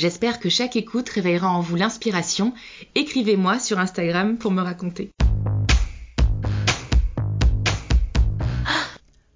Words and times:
J'espère 0.00 0.40
que 0.40 0.48
chaque 0.48 0.76
écoute 0.76 1.10
réveillera 1.10 1.50
en 1.50 1.60
vous 1.60 1.76
l'inspiration. 1.76 2.54
Écrivez-moi 2.94 3.58
sur 3.58 3.78
Instagram 3.78 4.38
pour 4.38 4.50
me 4.50 4.62
raconter. 4.62 5.10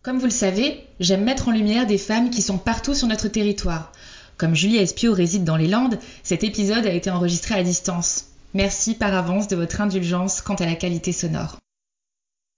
Comme 0.03 0.19
vous 0.19 0.25
le 0.25 0.31
savez, 0.31 0.81
j'aime 1.01 1.23
mettre 1.23 1.49
en 1.49 1.51
lumière 1.51 1.87
des 1.87 1.99
femmes 1.99 2.31
qui 2.31 2.41
sont 2.41 2.57
partout 2.57 2.95
sur 2.95 3.07
notre 3.07 3.29
territoire. 3.29 3.93
Comme 4.39 4.55
Julie 4.55 4.79
Espio 4.79 5.13
réside 5.13 5.45
dans 5.45 5.59
les 5.59 5.69
Landes, 5.69 5.99
cet 6.23 6.45
épisode 6.45 6.87
a 6.87 6.95
été 6.95 7.11
enregistré 7.11 7.57
à 7.57 7.63
distance. 7.63 8.29
Merci 8.55 8.95
par 8.95 9.13
avance 9.13 9.49
de 9.49 9.57
votre 9.57 9.83
indulgence 9.83 10.41
quant 10.41 10.55
à 10.55 10.65
la 10.65 10.77
qualité 10.77 11.13
sonore. 11.13 11.59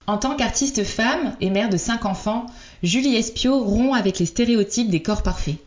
En 0.05 0.17
tant 0.17 0.37
qu'artiste 0.37 0.85
femme 0.85 1.35
et 1.41 1.49
mère 1.49 1.67
de 1.67 1.75
cinq 1.75 2.05
enfants, 2.05 2.45
Julie 2.83 3.17
Espio 3.17 3.61
rompt 3.61 3.99
avec 3.99 4.19
les 4.19 4.25
stéréotypes 4.25 4.89
des 4.89 5.01
corps 5.01 5.23
parfaits. 5.23 5.57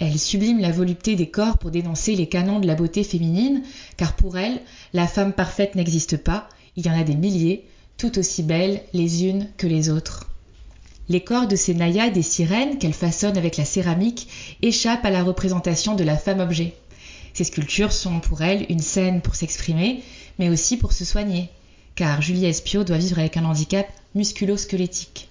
Elle 0.00 0.18
sublime 0.18 0.60
la 0.60 0.72
volupté 0.72 1.14
des 1.14 1.28
corps 1.28 1.58
pour 1.58 1.70
dénoncer 1.70 2.16
les 2.16 2.26
canons 2.26 2.58
de 2.58 2.66
la 2.66 2.74
beauté 2.74 3.04
féminine, 3.04 3.62
car 3.98 4.16
pour 4.16 4.38
elle, 4.38 4.62
la 4.94 5.06
femme 5.06 5.34
parfaite 5.34 5.74
n'existe 5.74 6.16
pas, 6.16 6.48
il 6.76 6.86
y 6.86 6.90
en 6.90 6.98
a 6.98 7.04
des 7.04 7.14
milliers, 7.14 7.66
tout 7.98 8.18
aussi 8.18 8.42
belles 8.42 8.80
les 8.94 9.26
unes 9.26 9.46
que 9.58 9.66
les 9.66 9.90
autres. 9.90 10.30
Les 11.10 11.20
corps 11.20 11.46
de 11.46 11.56
ces 11.56 11.74
naïades 11.74 12.16
et 12.16 12.22
sirènes 12.22 12.78
qu'elle 12.78 12.94
façonne 12.94 13.36
avec 13.36 13.58
la 13.58 13.66
céramique 13.66 14.28
échappent 14.62 15.04
à 15.04 15.10
la 15.10 15.22
représentation 15.22 15.94
de 15.94 16.04
la 16.04 16.16
femme 16.16 16.40
objet. 16.40 16.74
Ces 17.34 17.44
sculptures 17.44 17.92
sont 17.92 18.20
pour 18.20 18.40
elle 18.40 18.64
une 18.70 18.80
scène 18.80 19.20
pour 19.20 19.34
s'exprimer, 19.34 20.02
mais 20.38 20.48
aussi 20.48 20.78
pour 20.78 20.92
se 20.92 21.04
soigner, 21.04 21.50
car 21.94 22.22
Julie 22.22 22.46
Espio 22.46 22.84
doit 22.84 22.96
vivre 22.96 23.18
avec 23.18 23.36
un 23.36 23.44
handicap 23.44 23.86
musculo-squelettique. 24.14 25.28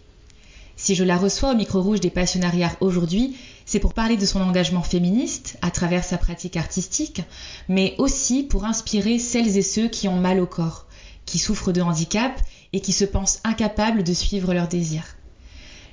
Si 0.75 0.95
je 0.95 1.03
la 1.03 1.17
reçois 1.17 1.51
au 1.51 1.55
micro 1.55 1.81
rouge 1.81 1.99
des 1.99 2.09
passionnariats 2.09 2.75
aujourd'hui, 2.79 3.35
c'est 3.69 3.79
pour 3.79 3.93
parler 3.93 4.17
de 4.17 4.25
son 4.25 4.41
engagement 4.41 4.81
féministe 4.81 5.59
à 5.61 5.69
travers 5.69 6.03
sa 6.03 6.17
pratique 6.17 6.57
artistique, 6.57 7.21
mais 7.67 7.93
aussi 7.99 8.41
pour 8.41 8.65
inspirer 8.65 9.19
celles 9.19 9.59
et 9.59 9.61
ceux 9.61 9.87
qui 9.87 10.07
ont 10.07 10.15
mal 10.15 10.39
au 10.39 10.47
corps, 10.47 10.87
qui 11.27 11.37
souffrent 11.37 11.71
de 11.71 11.79
handicap 11.79 12.31
et 12.73 12.79
qui 12.79 12.93
se 12.93 13.05
pensent 13.05 13.39
incapables 13.43 14.01
de 14.01 14.11
suivre 14.11 14.55
leurs 14.55 14.69
désirs. 14.69 15.15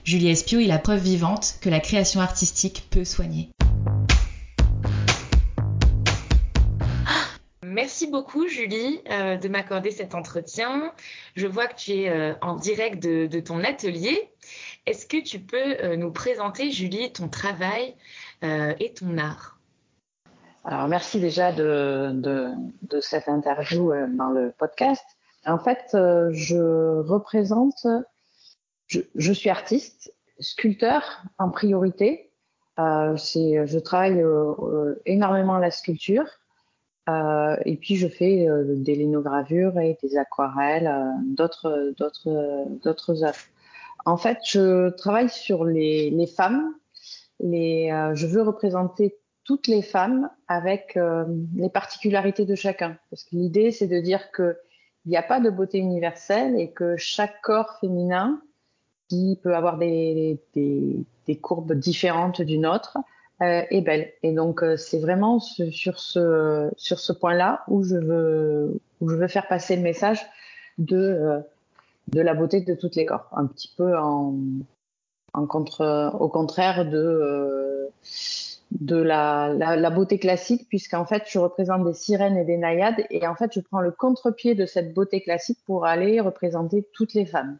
Julie 0.04 0.30
Espio 0.30 0.58
est 0.58 0.64
la 0.64 0.78
preuve 0.78 1.02
vivante 1.02 1.58
que 1.60 1.68
la 1.68 1.80
création 1.80 2.22
artistique 2.22 2.86
peut 2.88 3.04
soigner. 3.04 3.50
Merci 7.76 8.06
beaucoup 8.06 8.48
Julie 8.48 9.02
euh, 9.10 9.36
de 9.36 9.48
m'accorder 9.48 9.90
cet 9.90 10.14
entretien. 10.14 10.94
Je 11.34 11.46
vois 11.46 11.66
que 11.66 11.74
tu 11.76 11.92
es 11.92 12.08
euh, 12.08 12.32
en 12.40 12.56
direct 12.56 13.02
de, 13.02 13.40
ton 13.40 13.62
atelier. 13.62 14.30
Est-ce 14.86 15.06
que 15.06 15.22
tu 15.22 15.40
peux 15.40 15.76
euh, 15.82 15.96
nous 15.96 16.12
présenter 16.12 16.70
Julie 16.70 17.12
ton 17.12 17.28
travail 17.28 17.94
et 18.42 18.92
ton 18.92 19.18
art? 19.18 19.58
Alors 20.64 20.88
merci 20.88 21.20
déjà 21.20 21.52
de, 21.52 22.52
cette 23.00 23.28
interview 23.28 23.92
dans 24.16 24.28
le 24.30 24.52
podcast. 24.56 25.04
En 25.46 25.58
fait, 25.58 25.80
je 25.92 27.00
représente, 27.00 27.86
je, 28.86 29.32
suis 29.32 29.48
artiste, 29.48 30.12
sculpteur 30.38 31.22
en 31.38 31.48
priorité. 31.48 32.30
je 32.76 33.78
travaille 33.78 34.22
énormément 35.06 35.58
la 35.58 35.70
sculpture. 35.70 36.26
Euh, 37.08 37.56
et 37.64 37.76
puis 37.76 37.96
je 37.96 38.08
fais 38.08 38.48
euh, 38.48 38.64
des 38.66 38.96
linogravures 38.96 39.78
et 39.78 39.96
des 40.02 40.16
aquarelles, 40.16 40.88
euh, 40.88 41.12
d'autres 41.36 41.94
d'autres 41.96 42.66
d'autres 42.82 43.22
œuvres. 43.22 43.44
En 44.06 44.16
fait, 44.16 44.38
je 44.44 44.88
travaille 44.90 45.28
sur 45.28 45.64
les, 45.64 46.10
les 46.10 46.26
femmes. 46.26 46.74
Les, 47.40 47.90
je 48.14 48.26
veux 48.26 48.40
représenter 48.40 49.18
toutes 49.44 49.66
les 49.66 49.82
femmes 49.82 50.30
avec 50.48 50.98
les 51.56 51.68
particularités 51.68 52.46
de 52.46 52.54
chacun. 52.54 52.96
Parce 53.10 53.24
que 53.24 53.36
l'idée, 53.36 53.72
c'est 53.72 53.86
de 53.88 54.00
dire 54.00 54.30
que 54.30 54.56
il 55.04 55.10
n'y 55.10 55.16
a 55.16 55.22
pas 55.22 55.38
de 55.38 55.50
beauté 55.50 55.78
universelle 55.78 56.58
et 56.58 56.70
que 56.70 56.96
chaque 56.96 57.40
corps 57.42 57.78
féminin, 57.80 58.40
qui 59.08 59.38
peut 59.42 59.54
avoir 59.54 59.78
des, 59.78 60.40
des, 60.54 61.04
des 61.26 61.36
courbes 61.36 61.74
différentes 61.74 62.42
d'une 62.42 62.66
autre, 62.66 62.98
euh, 63.42 63.62
est 63.70 63.82
belle. 63.82 64.12
Et 64.22 64.32
donc 64.32 64.62
euh, 64.62 64.78
c'est 64.78 64.98
vraiment 64.98 65.40
sur 65.40 65.98
ce 65.98 66.70
sur 66.78 66.98
ce 66.98 67.12
point-là 67.12 67.64
où 67.68 67.82
je 67.82 67.96
veux 67.96 68.80
où 69.02 69.10
je 69.10 69.14
veux 69.14 69.28
faire 69.28 69.46
passer 69.46 69.76
le 69.76 69.82
message 69.82 70.24
de 70.78 70.96
euh, 70.96 71.40
de 72.08 72.20
la 72.20 72.34
beauté 72.34 72.60
de 72.60 72.74
toutes 72.74 72.96
les 72.96 73.06
corps, 73.06 73.28
un 73.32 73.46
petit 73.46 73.72
peu 73.76 73.96
en 73.96 74.42
contre 75.48 76.12
au 76.18 76.28
contraire 76.28 76.88
de 76.88 77.90
de 78.72 78.96
la, 78.96 79.54
la, 79.56 79.76
la, 79.76 79.90
beauté 79.90 80.18
classique, 80.18 80.68
puisqu'en 80.68 81.06
fait, 81.06 81.22
je 81.28 81.38
représente 81.38 81.84
des 81.84 81.94
sirènes 81.94 82.36
et 82.36 82.44
des 82.44 82.56
naïades, 82.56 83.06
et 83.10 83.26
en 83.26 83.36
fait, 83.36 83.52
je 83.54 83.60
prends 83.60 83.80
le 83.80 83.92
contre-pied 83.92 84.54
de 84.54 84.66
cette 84.66 84.92
beauté 84.92 85.22
classique 85.22 85.58
pour 85.66 85.86
aller 85.86 86.20
représenter 86.20 86.86
toutes 86.92 87.14
les 87.14 87.26
femmes. 87.26 87.58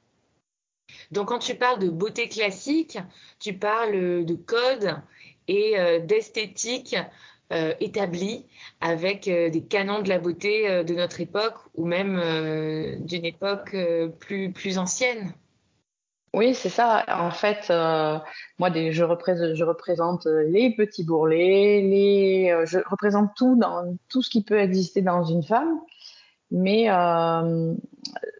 Donc, 1.12 1.28
quand 1.28 1.38
tu 1.38 1.54
parles 1.54 1.78
de 1.78 1.90
beauté 1.90 2.28
classique, 2.28 2.98
tu 3.38 3.54
parles 3.54 4.24
de 4.24 4.34
code 4.34 4.96
et 5.48 5.78
euh, 5.78 6.00
d'esthétique 6.00 6.96
euh, 7.52 7.74
établie 7.80 8.46
avec 8.80 9.28
euh, 9.28 9.50
des 9.50 9.62
canons 9.62 10.02
de 10.02 10.08
la 10.08 10.18
beauté 10.18 10.84
de 10.84 10.94
notre 10.94 11.20
époque 11.20 11.56
ou 11.74 11.86
même 11.86 12.20
d'une 13.04 13.24
époque 13.24 13.76
plus, 14.18 14.52
plus 14.52 14.78
ancienne. 14.78 15.32
Oui, 16.34 16.54
c'est 16.54 16.68
ça. 16.68 17.04
En 17.08 17.30
fait, 17.30 17.70
moi, 18.58 18.70
je, 18.74 19.02
représente, 19.02 20.26
les 20.26 20.74
petits 20.74 21.04
bourrelets, 21.04 21.80
les, 21.80 22.66
je 22.66 22.78
représente 22.90 23.30
tout 23.36 23.56
dans 23.56 23.96
tout 24.10 24.22
ce 24.22 24.28
qui 24.28 24.42
peut 24.42 24.58
exister 24.58 25.00
dans 25.00 25.22
une 25.22 25.42
femme, 25.42 25.80
mais 26.50 26.88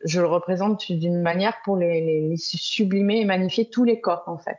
je 0.05 0.21
le 0.21 0.27
représente 0.27 0.93
d'une 0.93 1.23
manière 1.23 1.55
pour 1.65 1.77
les, 1.77 2.35
sublimer 2.37 3.21
et 3.21 3.25
magnifier 3.25 3.71
tous 3.71 3.85
les 3.85 4.01
corps, 4.01 4.25
en 4.27 4.37
fait 4.37 4.59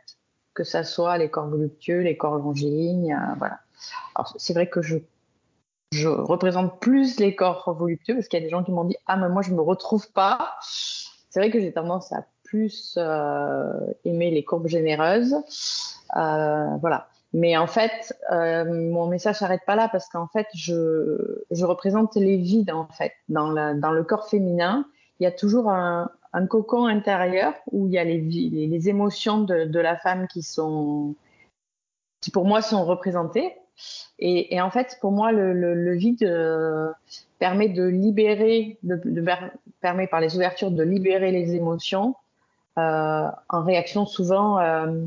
que 0.58 0.64
ça 0.64 0.82
soit 0.82 1.16
les 1.18 1.30
corps 1.30 1.46
voluptueux, 1.46 2.00
les 2.00 2.16
corps 2.16 2.36
longilines, 2.36 3.12
euh, 3.12 3.34
voilà. 3.38 3.60
Alors 4.14 4.34
c'est 4.36 4.52
vrai 4.52 4.68
que 4.68 4.82
je 4.82 4.98
je 5.92 6.08
représente 6.08 6.80
plus 6.80 7.18
les 7.18 7.34
corps 7.34 7.74
voluptueux 7.74 8.14
parce 8.14 8.28
qu'il 8.28 8.38
y 8.38 8.42
a 8.42 8.44
des 8.44 8.50
gens 8.50 8.62
qui 8.62 8.72
m'ont 8.72 8.84
dit 8.84 8.96
ah 9.06 9.16
mais 9.16 9.28
moi 9.28 9.42
je 9.42 9.52
me 9.52 9.62
retrouve 9.62 10.10
pas. 10.12 10.56
C'est 11.30 11.40
vrai 11.40 11.50
que 11.50 11.60
j'ai 11.60 11.72
tendance 11.72 12.12
à 12.12 12.24
plus 12.44 12.94
euh, 12.96 13.72
aimer 14.04 14.30
les 14.30 14.44
courbes 14.44 14.68
généreuses, 14.68 15.36
euh, 16.16 16.76
voilà. 16.80 17.08
Mais 17.34 17.58
en 17.58 17.66
fait, 17.66 18.16
mon 18.30 19.06
message 19.06 19.36
s'arrête 19.36 19.60
pas 19.66 19.76
là 19.76 19.88
parce 19.90 20.08
qu'en 20.08 20.28
fait, 20.28 20.46
je, 20.54 21.42
je 21.50 21.64
représente 21.66 22.16
les 22.16 22.38
vides 22.38 22.70
en 22.70 22.88
fait 22.88 23.12
dans, 23.28 23.50
la, 23.50 23.74
dans 23.74 23.92
le 23.92 24.02
corps 24.02 24.28
féminin. 24.28 24.86
Il 25.20 25.24
y 25.24 25.26
a 25.26 25.32
toujours 25.32 25.70
un, 25.70 26.10
cocon 26.48 26.86
intérieur 26.86 27.52
où 27.72 27.86
il 27.86 27.92
y 27.92 27.98
a 27.98 28.04
les, 28.04 28.20
les, 28.20 28.88
émotions 28.88 29.42
de, 29.42 29.64
de, 29.64 29.80
la 29.80 29.96
femme 29.96 30.26
qui 30.28 30.42
sont, 30.42 31.16
qui 32.20 32.30
pour 32.30 32.46
moi 32.46 32.62
sont 32.62 32.84
représentées. 32.84 33.54
Et, 34.18 34.60
en 34.60 34.70
fait, 34.70 34.98
pour 35.00 35.12
moi, 35.12 35.30
le, 35.32 35.94
vide 35.94 36.24
euh, 36.24 36.90
permet 37.38 37.68
de 37.68 37.84
libérer, 37.84 38.78
permet 39.80 40.06
par 40.06 40.20
les 40.20 40.34
ouvertures 40.34 40.70
de 40.70 40.82
libérer 40.82 41.30
les 41.30 41.54
émotions 41.54 42.16
euh, 42.78 43.28
en 43.48 43.62
réaction 43.62 44.06
souvent. 44.06 44.58
Euh, 44.58 45.04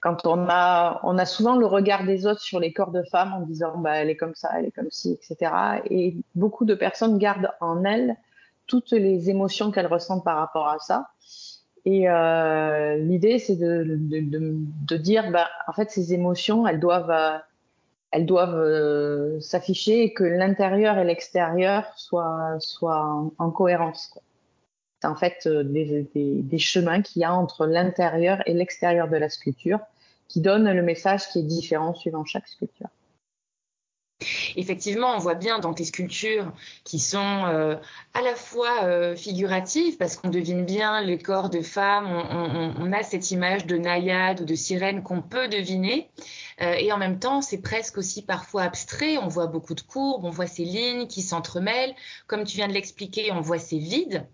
quand 0.00 0.26
on 0.26 0.48
a, 0.48 1.00
on 1.04 1.16
a 1.16 1.24
souvent 1.24 1.56
le 1.56 1.64
regard 1.64 2.04
des 2.04 2.26
autres 2.26 2.40
sur 2.40 2.60
les 2.60 2.72
corps 2.72 2.90
de 2.90 3.02
femmes 3.04 3.32
en 3.32 3.40
disant 3.40 3.78
bah, 3.78 3.96
elle 3.96 4.10
est 4.10 4.16
comme 4.16 4.34
ça, 4.34 4.50
elle 4.58 4.66
est 4.66 4.70
comme 4.70 4.90
ci, 4.90 5.12
etc. 5.12 5.52
Et 5.88 6.16
beaucoup 6.34 6.66
de 6.66 6.74
personnes 6.74 7.16
gardent 7.18 7.52
en 7.60 7.84
elles 7.84 8.16
toutes 8.66 8.90
les 8.90 9.30
émotions 9.30 9.70
qu'elles 9.70 9.86
ressentent 9.86 10.24
par 10.24 10.36
rapport 10.36 10.68
à 10.68 10.78
ça. 10.78 11.08
Et 11.86 12.06
l'idée, 12.98 13.38
c'est 13.38 13.56
de, 13.56 14.96
dire, 14.96 15.30
bah, 15.30 15.48
en 15.68 15.72
fait, 15.72 15.90
ces 15.90 16.14
émotions, 16.14 16.66
elles 16.66 16.80
doivent, 16.80 17.42
elles 18.14 18.26
doivent 18.26 18.54
euh, 18.54 19.40
s'afficher 19.40 20.04
et 20.04 20.14
que 20.14 20.22
l'intérieur 20.22 20.98
et 20.98 21.04
l'extérieur 21.04 21.92
soient, 21.96 22.60
en, 22.82 23.32
en 23.38 23.50
cohérence. 23.50 24.16
C'est 25.02 25.08
en 25.08 25.16
fait 25.16 25.46
euh, 25.46 25.64
des 25.64 26.58
chemins 26.58 27.02
qu'il 27.02 27.22
y 27.22 27.24
a 27.24 27.34
entre 27.34 27.66
l'intérieur 27.66 28.40
et 28.46 28.54
l'extérieur 28.54 29.08
de 29.08 29.16
la 29.16 29.28
sculpture 29.28 29.80
qui 30.28 30.40
donnent 30.40 30.70
le 30.70 30.82
message 30.82 31.28
qui 31.28 31.40
est 31.40 31.42
différent 31.42 31.92
suivant 31.92 32.24
chaque 32.24 32.46
sculpture. 32.46 32.88
Effectivement, 34.56 35.14
on 35.14 35.18
voit 35.18 35.34
bien 35.34 35.58
dans 35.58 35.74
tes 35.74 35.84
sculptures 35.84 36.52
qui 36.84 36.98
sont 36.98 37.44
euh, 37.46 37.76
à 38.14 38.22
la 38.22 38.34
fois 38.34 38.84
euh, 38.84 39.16
figuratives 39.16 39.96
parce 39.96 40.16
qu'on 40.16 40.28
devine 40.28 40.64
bien 40.64 41.00
les 41.02 41.18
corps 41.18 41.50
de 41.50 41.60
femmes, 41.60 42.06
on, 42.78 42.92
a 42.92 43.02
cette 43.02 43.30
image 43.30 43.66
de 43.66 43.76
naïade 43.76 44.40
ou 44.40 44.44
de 44.44 44.54
sirène 44.54 45.02
qu'on 45.02 45.22
peut 45.22 45.48
deviner, 45.48 46.10
euh, 46.60 46.74
et 46.74 46.92
en 46.92 46.98
même 46.98 47.18
temps 47.18 47.40
c'est 47.40 47.60
presque 47.60 47.98
aussi 47.98 48.22
parfois 48.22 48.62
abstrait, 48.62 49.18
on 49.18 49.28
voit 49.28 49.46
beaucoup 49.46 49.74
de 49.74 49.80
courbes, 49.80 50.24
on 50.24 50.30
voit 50.30 50.46
ces 50.46 50.64
lignes 50.64 51.06
qui 51.06 51.22
s'entremêlent, 51.22 51.94
comme 52.26 52.44
tu 52.44 52.56
viens 52.56 52.68
de 52.68 52.72
l'expliquer, 52.72 53.32
on 53.32 53.40
voit 53.40 53.58
ces 53.58 53.78
vides. 53.78 54.26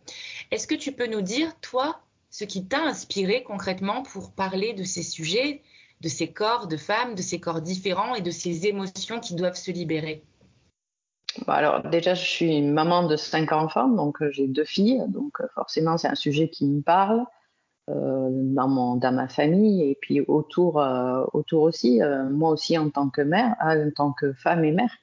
Est-ce 0.50 0.66
que 0.66 0.74
tu 0.74 0.92
peux 0.92 1.06
nous 1.06 1.22
dire, 1.22 1.58
toi, 1.60 2.00
ce 2.30 2.44
qui 2.44 2.66
t'a 2.66 2.82
inspiré 2.82 3.42
concrètement 3.42 4.02
pour 4.02 4.32
parler 4.32 4.72
de 4.72 4.84
ces 4.84 5.02
sujets 5.02 5.62
de 6.00 6.08
ces 6.08 6.32
corps 6.32 6.66
de 6.66 6.76
femmes, 6.76 7.14
de 7.14 7.22
ces 7.22 7.40
corps 7.40 7.60
différents 7.60 8.14
et 8.14 8.22
de 8.22 8.30
ces 8.30 8.66
émotions 8.66 9.20
qui 9.20 9.34
doivent 9.34 9.56
se 9.56 9.70
libérer 9.70 10.24
alors 11.46 11.82
déjà, 11.88 12.14
je 12.14 12.24
suis 12.24 12.62
maman 12.62 13.06
de 13.06 13.16
cinq 13.16 13.52
enfants, 13.52 13.88
donc 13.88 14.22
euh, 14.22 14.30
j'ai 14.32 14.46
deux 14.46 14.64
filles, 14.64 15.02
donc 15.08 15.40
euh, 15.40 15.46
forcément 15.54 15.96
c'est 15.96 16.08
un 16.08 16.14
sujet 16.14 16.48
qui 16.48 16.66
me 16.66 16.82
parle 16.82 17.24
euh, 17.88 18.28
dans, 18.30 18.68
mon, 18.68 18.96
dans 18.96 19.12
ma 19.12 19.28
famille 19.28 19.82
et 19.82 19.98
puis 20.00 20.20
autour, 20.20 20.84
autour 21.32 21.62
aussi, 21.62 22.00
moi 22.30 22.50
aussi 22.50 22.78
en 22.78 22.90
tant 22.90 23.08
que 23.10 23.22
mère, 23.22 23.54
en 23.60 23.90
tant 23.94 24.12
que 24.12 24.32
femme 24.32 24.64
et 24.64 24.72
mère. 24.72 24.96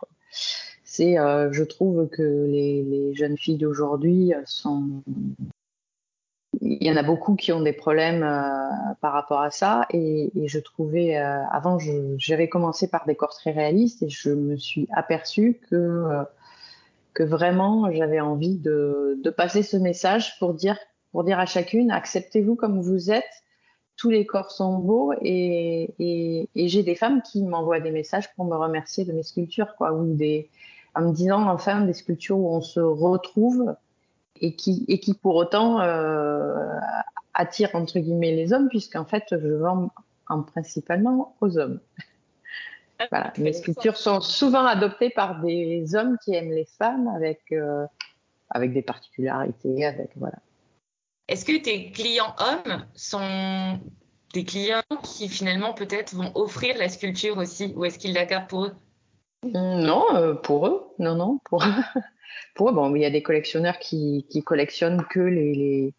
C'est, 0.84 1.16
je 1.16 1.64
trouve 1.64 2.08
que 2.08 2.46
les 2.48 3.14
jeunes 3.14 3.38
filles 3.38 3.58
d'aujourd'hui 3.58 4.34
sont 4.46 5.04
il 6.62 6.84
y 6.84 6.92
en 6.92 6.96
a 6.96 7.04
beaucoup 7.04 7.36
qui 7.36 7.52
ont 7.52 7.62
des 7.62 7.74
problèmes 7.74 8.24
euh, 8.24 8.94
par 9.02 9.14
rapport 9.14 9.42
à 9.42 9.52
ça. 9.52 9.86
Et, 9.92 10.32
je 10.46 10.60
trouvais 10.60 11.18
euh, 11.18 11.44
avant 11.52 11.78
j'avais 12.18 12.50
commencé 12.50 12.88
par 12.88 13.06
des 13.06 13.16
corps 13.16 13.34
très 13.34 13.52
réalistes 13.52 14.04
et 14.04 14.10
je 14.10 14.30
me 14.30 14.56
suis 14.58 14.88
aperçue 14.94 15.60
que 15.70 15.76
euh, 15.76 16.24
que 17.14 17.24
vraiment 17.24 17.92
j'avais 17.92 18.20
envie 18.20 18.58
de, 18.58 19.20
de, 19.24 19.30
passer 19.30 19.64
ce 19.64 19.78
message 19.78 20.38
pour 20.40 20.54
dire 20.54 20.78
pour 21.12 21.24
dire 21.24 21.40
à 21.40 21.46
chacune 21.46 21.92
acceptez-vous 21.92 22.56
comme 22.56 22.82
vous 22.82 23.12
êtes. 23.12 23.24
Tous 23.98 24.12
les 24.12 24.28
corps 24.28 24.52
sont 24.52 24.78
beaux 24.78 25.12
et, 25.24 26.48
et 26.56 26.68
j'ai 26.68 26.84
des 26.84 26.94
femmes 26.94 27.24
qui 27.24 27.44
m'envoient 27.44 27.80
des 27.80 27.90
messages 27.90 28.32
pour 28.36 28.46
me 28.46 28.56
remercier 28.56 29.06
de 29.06 29.12
mes 29.12 29.24
sculptures 29.24 29.76
quoi 29.76 29.92
ou 29.94 30.14
des 30.14 30.50
en 30.94 31.02
me 31.02 31.14
disant 31.14 31.48
enfin 31.50 31.82
des 31.82 31.94
sculptures 31.94 32.38
où 32.38 32.48
on 32.48 32.62
se 32.62 32.80
retrouve 32.80 33.76
et 34.42 34.56
qui, 34.56 34.86
et 34.88 35.00
qui 35.00 35.14
pour 35.14 35.36
autant 35.36 35.82
euh, 35.82 36.56
attire 37.34 37.70
entre 37.74 38.00
guillemets 38.00 38.36
les 38.36 38.54
hommes, 38.54 38.70
puisqu'en 38.70 39.06
fait, 39.06 39.24
je 39.32 39.54
vends 39.54 39.92
en, 40.28 40.42
principalement 40.42 41.36
aux 41.42 41.58
hommes. 41.58 41.80
Ah, 43.00 43.08
voilà. 43.12 43.34
Mes 43.38 43.54
sculptures 43.54 43.98
sont 43.98 44.22
souvent 44.22 44.66
adoptées 44.66 45.12
par 45.12 45.42
des 45.42 45.96
hommes 45.96 46.18
qui 46.24 46.34
aiment 46.34 46.52
les 46.52 46.68
femmes 46.80 47.08
avec, 47.10 47.42
euh, 47.52 47.86
avec 48.50 48.74
des 48.74 48.82
particularités. 48.82 49.86
Avec, 49.86 50.12
voilà. 50.16 50.40
Est-ce 51.28 51.46
que 51.46 51.58
tes 51.62 51.92
clients 51.92 52.36
hommes 52.40 52.86
sont 52.96 53.80
des 54.34 54.44
clients 54.44 54.82
qui 55.04 55.30
finalement 55.30 55.74
peut-être 55.74 56.16
vont 56.16 56.32
offrir 56.36 56.78
la 56.78 56.90
sculpture 56.90 57.38
aussi 57.38 57.74
ou 57.76 57.86
est-ce 57.86 58.00
qu'ils 58.00 58.14
la 58.14 58.26
gardent 58.26 58.48
pour 58.48 58.66
eux? 58.66 58.76
Non, 59.44 60.06
euh, 60.16 60.34
pour 60.34 60.68
eux. 60.68 60.88
Non, 61.00 61.16
non, 61.16 61.40
pour 61.46 61.64
eux. 61.64 61.68
pour 62.56 62.70
eux, 62.70 62.74
bon, 62.74 62.94
il 62.96 63.02
y 63.02 63.06
a 63.06 63.10
des 63.10 63.24
collectionneurs 63.24 63.80
qui, 63.80 64.26
qui 64.30 64.44
collectionnent 64.44 65.06
que 65.10 65.20
les, 65.20 65.54
les, 65.54 65.94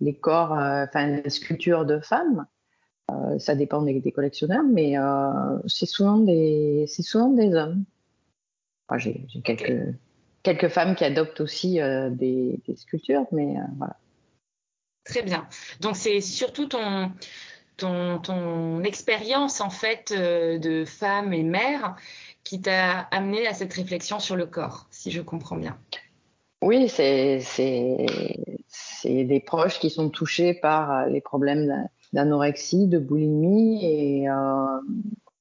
les 0.00 0.14
corps, 0.14 0.52
euh, 0.58 0.84
enfin 0.84 1.06
les 1.06 1.30
sculptures 1.30 1.86
de 1.86 2.00
femmes. 2.00 2.46
Euh, 3.10 3.38
ça 3.38 3.54
dépend 3.54 3.82
des, 3.82 4.00
des 4.00 4.12
collectionneurs, 4.12 4.64
mais 4.64 4.94
c'est 5.66 5.86
souvent 5.86 6.18
des, 6.18 6.84
c'est 6.86 7.02
souvent 7.02 7.30
des 7.30 7.54
hommes. 7.54 7.84
Enfin, 8.88 8.98
j'ai, 8.98 9.24
j'ai 9.28 9.40
quelques, 9.40 9.94
quelques 10.42 10.68
femmes 10.68 10.94
qui 10.94 11.04
adoptent 11.04 11.40
aussi 11.40 11.74
des, 11.74 12.60
des, 12.66 12.76
sculptures, 12.76 13.26
mais 13.32 13.54
voilà. 13.78 13.96
Très 15.04 15.22
bien. 15.22 15.48
Donc 15.80 15.96
c'est 15.96 16.20
surtout 16.20 16.66
ton, 16.66 17.10
ton, 17.76 18.18
ton 18.18 18.84
expérience 18.84 19.60
en 19.60 19.70
fait 19.70 20.12
de 20.12 20.84
femme 20.84 21.32
et 21.32 21.42
mère 21.42 21.96
qui 22.52 22.60
t'a 22.60 23.08
amené 23.10 23.46
à 23.46 23.54
cette 23.54 23.72
réflexion 23.72 24.18
sur 24.18 24.36
le 24.36 24.44
corps, 24.44 24.86
si 24.90 25.10
je 25.10 25.22
comprends 25.22 25.56
bien. 25.56 25.78
Oui, 26.60 26.86
c'est 26.86 27.40
des 29.06 29.40
proches 29.40 29.78
qui 29.78 29.88
sont 29.88 30.10
touchés 30.10 30.52
par 30.52 30.92
euh, 30.92 31.06
les 31.06 31.22
problèmes 31.22 31.88
d'anorexie, 32.12 32.88
de 32.88 32.98
boulimie 32.98 33.82
et 33.86 34.28
euh, 34.28 34.66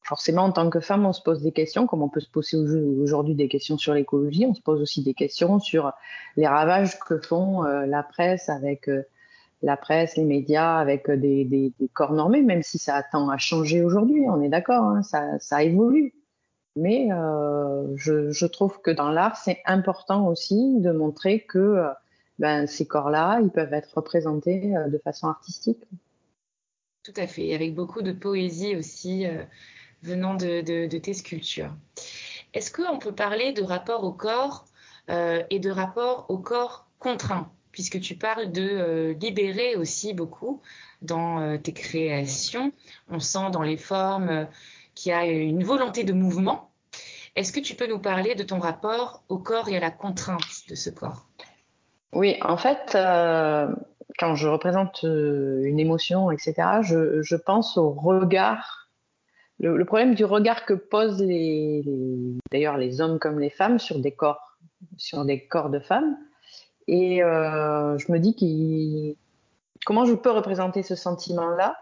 forcément 0.03 0.43
en 0.43 0.53
tant 0.53 0.69
que 0.69 0.79
femme, 0.79 1.05
on 1.05 1.11
se 1.11 1.21
pose 1.21 1.41
des 1.41 1.51
questions, 1.51 1.85
comme 1.85 2.01
on 2.01 2.07
peut 2.07 2.21
se 2.21 2.29
poser 2.29 2.55
aujourd'hui 2.57 3.35
des 3.35 3.49
questions 3.49 3.77
sur 3.77 3.93
l'écologie, 3.93 4.45
on 4.45 4.53
se 4.53 4.61
pose 4.61 4.81
aussi 4.81 5.03
des 5.03 5.13
questions 5.13 5.59
sur 5.59 5.91
les 6.37 6.47
ravages 6.47 6.97
que 6.97 7.19
font 7.19 7.65
euh, 7.65 7.85
la 7.87 8.03
presse 8.03 8.47
avec 8.47 8.89
la 9.61 9.75
presse, 9.75 10.15
les 10.15 10.23
médias, 10.23 10.77
avec 10.77 11.11
des, 11.11 11.73
corps 11.91 12.13
normés, 12.13 12.41
même 12.41 12.63
si 12.63 12.77
ça 12.77 13.03
tend 13.03 13.27
à 13.27 13.37
changer 13.37 13.83
aujourd'hui, 13.83 14.23
on 14.29 14.41
est 14.41 14.47
d'accord, 14.49 14.85
hein, 14.85 15.01
ça 15.03 15.61
évolue. 15.61 16.13
Mais 16.75 17.09
euh, 17.11 17.95
je, 17.95 18.45
trouve 18.45 18.81
que 18.81 18.91
dans 18.91 19.11
l'art, 19.11 19.35
c'est 19.35 19.61
important 19.65 20.27
aussi 20.27 20.79
de 20.79 20.91
montrer 20.91 21.41
que 21.41 21.59
euh, 21.59 21.89
ben, 22.39 22.65
ces 22.65 22.87
corps-là, 22.87 23.41
ils 23.41 23.49
peuvent 23.49 23.73
être 23.73 23.93
représentés 23.95 24.75
euh, 24.75 24.87
de 24.87 24.97
façon 24.97 25.27
artistique. 25.27 25.83
Tout 27.03 27.13
à 27.17 27.27
fait, 27.27 27.53
avec 27.53 27.75
beaucoup 27.75 28.01
de 28.01 28.11
poésie 28.11 28.75
aussi 28.75 29.25
venant 30.03 30.35
de, 30.35 30.87
tes 30.97 31.13
sculptures. 31.15 31.73
Est-ce 32.53 32.71
qu'on 32.71 32.99
peut 32.99 33.11
parler 33.11 33.53
de 33.53 33.63
rapport 33.63 34.03
au 34.03 34.11
corps 34.11 34.65
et 35.09 35.57
de 35.57 35.71
rapport 35.71 36.27
au 36.29 36.37
corps 36.37 36.85
contraint? 36.99 37.51
Puisque 37.71 37.99
tu 38.01 38.13
parles 38.13 38.51
de 38.51 39.15
libérer 39.19 39.75
aussi 39.77 40.13
beaucoup 40.13 40.61
dans 41.01 41.57
tes 41.57 41.73
créations. 41.73 42.71
On 43.09 43.19
sent 43.19 43.49
dans 43.51 43.63
les 43.63 43.77
formes 43.77 44.47
qui 45.01 45.11
a 45.11 45.25
une 45.25 45.63
volonté 45.63 46.03
de 46.03 46.13
mouvement. 46.13 46.69
Est-ce 47.35 47.51
que 47.51 47.59
tu 47.59 47.73
peux 47.73 47.87
nous 47.87 47.97
parler 47.97 48.35
de 48.35 48.43
ton 48.43 48.59
rapport 48.59 49.23
au 49.29 49.39
corps 49.39 49.67
et 49.67 49.75
à 49.75 49.79
la 49.79 49.89
contrainte 49.89 50.69
de 50.69 50.75
ce 50.75 50.91
corps? 50.91 51.25
Oui, 52.13 52.37
en 52.41 52.55
fait, 52.55 52.93
euh, 52.93 53.67
quand 54.19 54.35
je 54.35 54.47
représente 54.47 55.03
euh, 55.03 55.63
une 55.63 55.79
émotion, 55.79 56.29
etc., 56.29 56.53
je, 56.83 57.35
pense 57.35 57.77
au 57.77 57.89
regard. 57.89 58.91
Le, 59.59 59.83
problème 59.85 60.13
du 60.13 60.23
regard 60.23 60.65
que 60.65 60.75
posent 60.75 61.17
d'ailleurs 62.51 62.77
les 62.77 63.01
hommes 63.01 63.17
comme 63.17 63.39
les 63.39 63.49
femmes 63.49 63.79
sur 63.79 63.97
des 63.97 64.11
corps, 64.11 64.55
sur 64.97 65.25
des 65.25 65.47
corps 65.47 65.71
de 65.71 65.79
femmes. 65.79 66.15
Et 66.87 67.23
euh, 67.23 67.97
je 67.97 68.11
me 68.11 68.19
dis 68.19 69.17
comment 69.83 70.05
je 70.05 70.13
peux 70.13 70.31
représenter 70.31 70.83
ce 70.83 70.93
sentiment-là? 70.93 71.75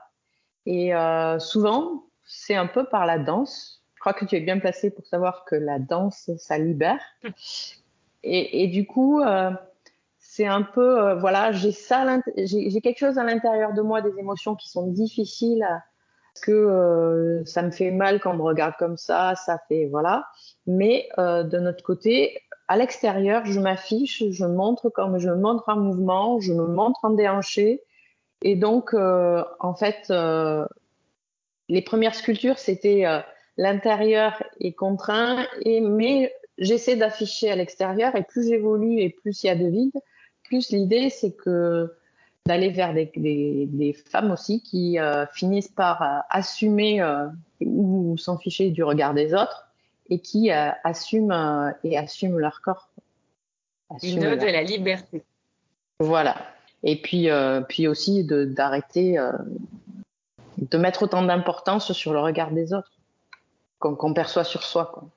Et 0.65 0.93
souvent, 1.39 2.08
c'est 2.29 2.55
un 2.55 2.67
peu 2.67 2.85
par 2.85 3.05
la 3.05 3.17
danse. 3.17 3.83
Je 3.95 3.99
crois 3.99 4.13
que 4.13 4.23
tu 4.23 4.35
es 4.37 4.39
bien 4.39 4.59
placé 4.59 4.91
pour 4.91 5.05
savoir 5.05 5.43
que 5.43 5.55
la 5.55 5.79
danse, 5.79 6.29
ça 6.37 6.57
libère. 6.57 7.01
Et, 8.21 8.63
et 8.63 8.67
du 8.67 8.85
coup, 8.85 9.21
euh, 9.21 9.49
c'est 10.17 10.45
un 10.45 10.61
peu, 10.61 10.99
euh, 10.99 11.15
voilà, 11.15 11.53
j'ai 11.53 11.71
ça, 11.71 12.19
j'ai 12.35 12.81
quelque 12.81 12.99
chose 12.99 13.17
à 13.17 13.23
l'intérieur 13.23 13.71
de 13.71 13.81
moi, 13.81 14.01
des 14.01 14.19
émotions 14.19 14.55
qui 14.55 14.67
sont 14.67 14.87
difficiles, 14.87 15.65
parce 16.33 16.45
que 16.45 16.51
euh, 16.51 17.45
ça 17.45 17.61
me 17.61 17.71
fait 17.71 17.91
mal 17.91 18.19
quand 18.19 18.31
on 18.31 18.35
me 18.35 18.41
regarde 18.41 18.73
comme 18.77 18.97
ça, 18.97 19.35
ça 19.35 19.57
fait, 19.69 19.87
voilà. 19.89 20.27
Mais 20.67 21.07
euh, 21.17 21.43
de 21.43 21.59
notre 21.59 21.81
côté, 21.81 22.41
à 22.67 22.75
l'extérieur, 22.75 23.45
je 23.45 23.59
m'affiche, 23.61 24.21
je 24.29 24.45
montre 24.45 24.89
comme 24.89 25.17
je 25.17 25.29
montre 25.29 25.69
en 25.69 25.77
mouvement, 25.77 26.41
je 26.41 26.51
me 26.51 26.67
montre 26.67 26.99
en 27.03 27.11
déhanché. 27.11 27.81
Et 28.41 28.57
donc, 28.57 28.93
euh, 28.93 29.45
en 29.61 29.73
fait, 29.73 30.07
euh, 30.09 30.65
les 31.69 31.81
premières 31.81 32.15
sculptures, 32.15 32.57
c'était 32.57 33.05
euh, 33.05 33.19
l'intérieur 33.57 34.43
est 34.59 34.73
contraint, 34.73 35.45
et, 35.61 35.79
mais 35.79 36.33
j'essaie 36.57 36.95
d'afficher 36.95 37.51
à 37.51 37.55
l'extérieur, 37.55 38.15
et 38.15 38.23
plus 38.23 38.47
j'évolue 38.47 38.99
et 38.99 39.09
plus 39.09 39.43
il 39.43 39.47
y 39.47 39.49
a 39.49 39.55
de 39.55 39.67
vide, 39.67 39.93
plus 40.43 40.71
l'idée 40.71 41.09
c'est 41.09 41.31
que 41.31 41.93
d'aller 42.47 42.69
vers 42.69 42.93
des, 42.93 43.11
des, 43.15 43.67
des, 43.67 43.93
femmes 43.93 44.31
aussi 44.31 44.63
qui 44.63 44.97
euh, 44.97 45.27
finissent 45.27 45.69
par 45.69 46.01
euh, 46.01 46.19
assumer 46.31 47.03
ou 47.61 48.17
s'en 48.17 48.37
ficher 48.39 48.71
du 48.71 48.83
regard 48.83 49.13
des 49.13 49.35
autres 49.35 49.67
et 50.09 50.19
qui 50.19 50.49
assument 50.49 51.75
et 51.83 51.95
assument 51.95 52.39
leur 52.39 52.61
corps. 52.61 52.89
Assument 53.91 54.21
Une 54.21 54.25
ode 54.25 54.39
leur... 54.39 54.49
à 54.49 54.51
la 54.53 54.63
liberté. 54.63 55.23
Voilà. 55.99 56.35
Et 56.81 56.99
puis, 56.99 57.27
puis 57.67 57.87
aussi 57.87 58.23
d'arrêter 58.23 59.19
de 60.59 60.77
mettre 60.77 61.03
autant 61.03 61.23
d'importance 61.23 61.93
sur 61.93 62.13
le 62.13 62.19
regard 62.19 62.51
des 62.51 62.73
autres 62.73 62.91
qu'on 63.79 63.95
qu 63.95 64.13
perçoit 64.13 64.43
sur 64.43 64.63
soi. 64.63 64.91
Quoi. 64.93 65.09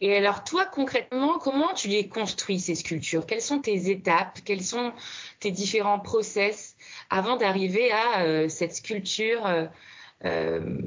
Et 0.00 0.14
alors 0.14 0.44
toi, 0.44 0.66
concrètement, 0.66 1.38
comment 1.38 1.72
tu 1.72 1.88
les 1.88 2.08
construis, 2.08 2.60
ces 2.60 2.74
sculptures? 2.74 3.24
Quelles 3.24 3.40
sont 3.40 3.60
tes 3.60 3.90
étapes? 3.90 4.40
Quels 4.44 4.62
sont 4.62 4.92
tes 5.40 5.50
différents 5.50 5.98
process 5.98 6.76
avant 7.08 7.36
d'arriver 7.36 7.90
à 7.92 8.24
euh, 8.24 8.48
cette 8.48 8.74
sculpture 8.74 9.46
euh, 9.46 9.66
euh, 10.26 10.82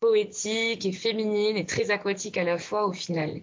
poétique 0.00 0.84
et 0.84 0.92
féminine 0.92 1.56
et 1.56 1.66
très 1.66 1.92
aquatique 1.92 2.38
à 2.38 2.44
la 2.44 2.58
fois 2.58 2.86
au 2.86 2.92
final? 2.92 3.40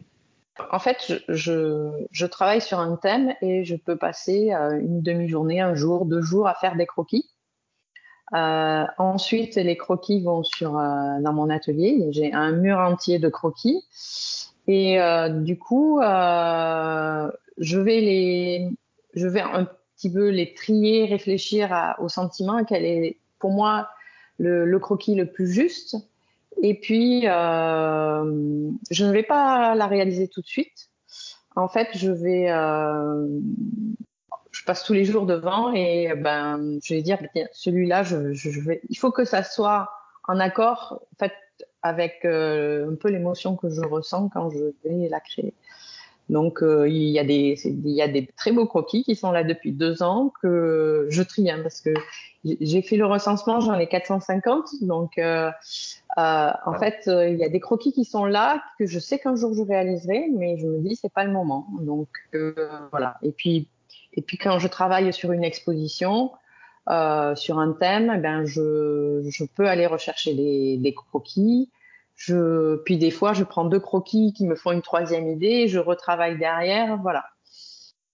En 0.72 0.79
fait, 0.79 1.13
je, 1.29 1.91
je, 2.12 2.25
travaille 2.25 2.62
sur 2.62 2.79
un 2.79 2.96
thème 2.96 3.34
et 3.44 3.63
je 3.63 3.75
peux 3.75 3.96
passer 3.96 4.50
une 4.50 5.03
demi-journée, 5.03 5.62
un 5.62 5.75
jour, 5.75 6.06
deux 6.06 6.24
jours 6.24 6.48
à 6.48 6.56
faire 6.56 6.75
des 6.75 6.88
croquis. 6.88 7.29
Euh, 8.34 8.84
ensuite, 8.98 9.55
les 9.55 9.77
croquis 9.77 10.22
vont 10.22 10.43
sur 10.43 10.77
euh, 10.77 11.19
dans 11.22 11.34
mon 11.34 11.50
atelier. 11.50 12.07
J'ai 12.12 12.34
un 12.34 12.51
mur 12.51 12.77
entier 12.77 13.19
de 13.19 13.29
croquis 13.29 13.84
et 14.67 15.00
euh, 15.00 15.29
du 15.29 15.57
coup, 15.57 16.01
euh, 16.01 17.31
je 17.57 17.79
vais 17.79 18.01
les, 18.01 18.69
je 19.13 19.27
vais 19.27 19.41
un 19.41 19.67
petit 19.96 20.12
peu 20.12 20.29
les 20.29 20.53
trier, 20.53 21.05
réfléchir 21.05 21.96
au 22.00 22.10
sentiment 22.10 22.63
quel 22.65 22.84
est 22.84 23.17
pour 23.39 23.51
moi 23.51 23.88
le, 24.38 24.65
le 24.65 24.79
croquis 24.79 25.15
le 25.15 25.25
plus 25.25 25.51
juste. 25.51 25.96
Et 26.62 26.74
puis, 26.74 27.27
euh, 27.27 28.69
je 28.91 29.05
ne 29.05 29.12
vais 29.12 29.24
pas 29.24 29.75
la 29.75 29.88
réaliser 29.88 30.27
tout 30.27 30.41
de 30.41 30.48
suite. 30.48 30.89
En 31.55 31.67
fait, 31.67 31.88
je 31.96 32.12
vais, 32.12 32.51
euh, 32.51 33.27
passe 34.67 34.83
tous 34.83 34.93
les 34.93 35.05
jours 35.05 35.25
devant 35.25 35.74
et 35.74 36.13
ben, 36.15 36.77
je 36.83 36.93
vais 36.93 37.01
dire, 37.01 37.17
celui-là, 37.53 38.03
je, 38.03 38.33
je, 38.33 38.59
vais, 38.59 38.81
il 38.89 38.97
faut 38.97 39.12
que 39.12 39.25
ça 39.25 39.43
soit 39.43 39.89
en 40.27 40.39
accord, 40.39 41.01
en 41.13 41.17
fait, 41.17 41.33
avec 41.81 42.25
euh, 42.25 42.91
un 42.91 42.95
peu 42.95 43.09
l'émotion 43.09 43.55
que 43.55 43.69
je 43.69 43.81
ressens 43.81 44.29
quand 44.29 44.50
je 44.50 44.74
vais 44.83 45.09
la 45.09 45.19
créer. 45.19 45.53
Donc 46.29 46.62
euh, 46.62 46.89
il 46.89 47.09
y 47.09 47.19
a 47.19 47.24
des 47.24 47.57
il 47.65 47.89
y 47.89 48.01
a 48.01 48.07
des 48.07 48.27
très 48.36 48.51
beaux 48.51 48.65
croquis 48.65 49.03
qui 49.03 49.15
sont 49.15 49.31
là 49.31 49.43
depuis 49.43 49.71
deux 49.71 50.03
ans 50.03 50.33
que 50.41 51.07
je 51.09 51.24
trie 51.24 51.50
hein, 51.50 51.59
parce 51.63 51.79
que 51.79 51.93
j'ai 52.43 52.81
fait 52.81 52.97
le 52.97 53.05
recensement, 53.05 53.62
j'en 53.62 53.75
ai 53.75 53.88
450 53.88 54.83
donc 54.83 55.17
euh, 55.17 55.50
en 56.17 56.74
fait 56.79 57.07
euh, 57.07 57.29
il 57.29 57.38
y 57.38 57.45
a 57.45 57.50
des 57.50 57.62
croquis 57.62 57.93
qui 57.93 58.03
sont 58.03 58.25
là 58.25 58.62
que 58.77 58.86
je 58.86 59.00
sais 59.00 59.19
qu'un 59.19 59.36
jour 59.36 59.53
je 59.53 59.62
réaliserai 59.62 60.27
mais 60.36 60.57
je 60.57 60.67
me 60.67 60.79
dis 60.79 60.97
c'est 60.97 61.12
pas 61.12 61.24
le 61.24 61.31
moment. 61.31 61.67
Donc 61.79 62.09
voilà. 62.91 63.17
Et 63.21 63.31
puis 63.31 63.69
et 64.17 64.21
puis 64.21 64.38
quand 64.38 64.59
je 64.59 64.67
travaille 64.67 65.13
sur 65.13 65.31
une 65.31 65.45
exposition 65.45 66.31
euh, 66.89 67.36
sur 67.36 67.59
un 67.59 67.71
thème, 67.71 68.12
eh 68.15 68.19
ben 68.19 68.43
je, 68.45 69.25
je 69.29 69.45
peux 69.45 69.67
aller 69.67 69.86
rechercher 69.86 70.33
des, 70.33 70.77
des 70.77 70.93
croquis 70.93 71.69
je, 72.17 72.77
puis 72.77 72.97
des 72.97 73.12
fois, 73.12 73.33
je 73.33 73.43
prends 73.43 73.65
deux 73.65 73.79
croquis 73.79 74.33
qui 74.33 74.45
me 74.45 74.55
font 74.55 74.71
une 74.71 74.81
troisième 74.81 75.27
idée, 75.27 75.67
je 75.67 75.77
retravaille 75.77 76.38
derrière, 76.38 76.97
voilà. 76.97 77.24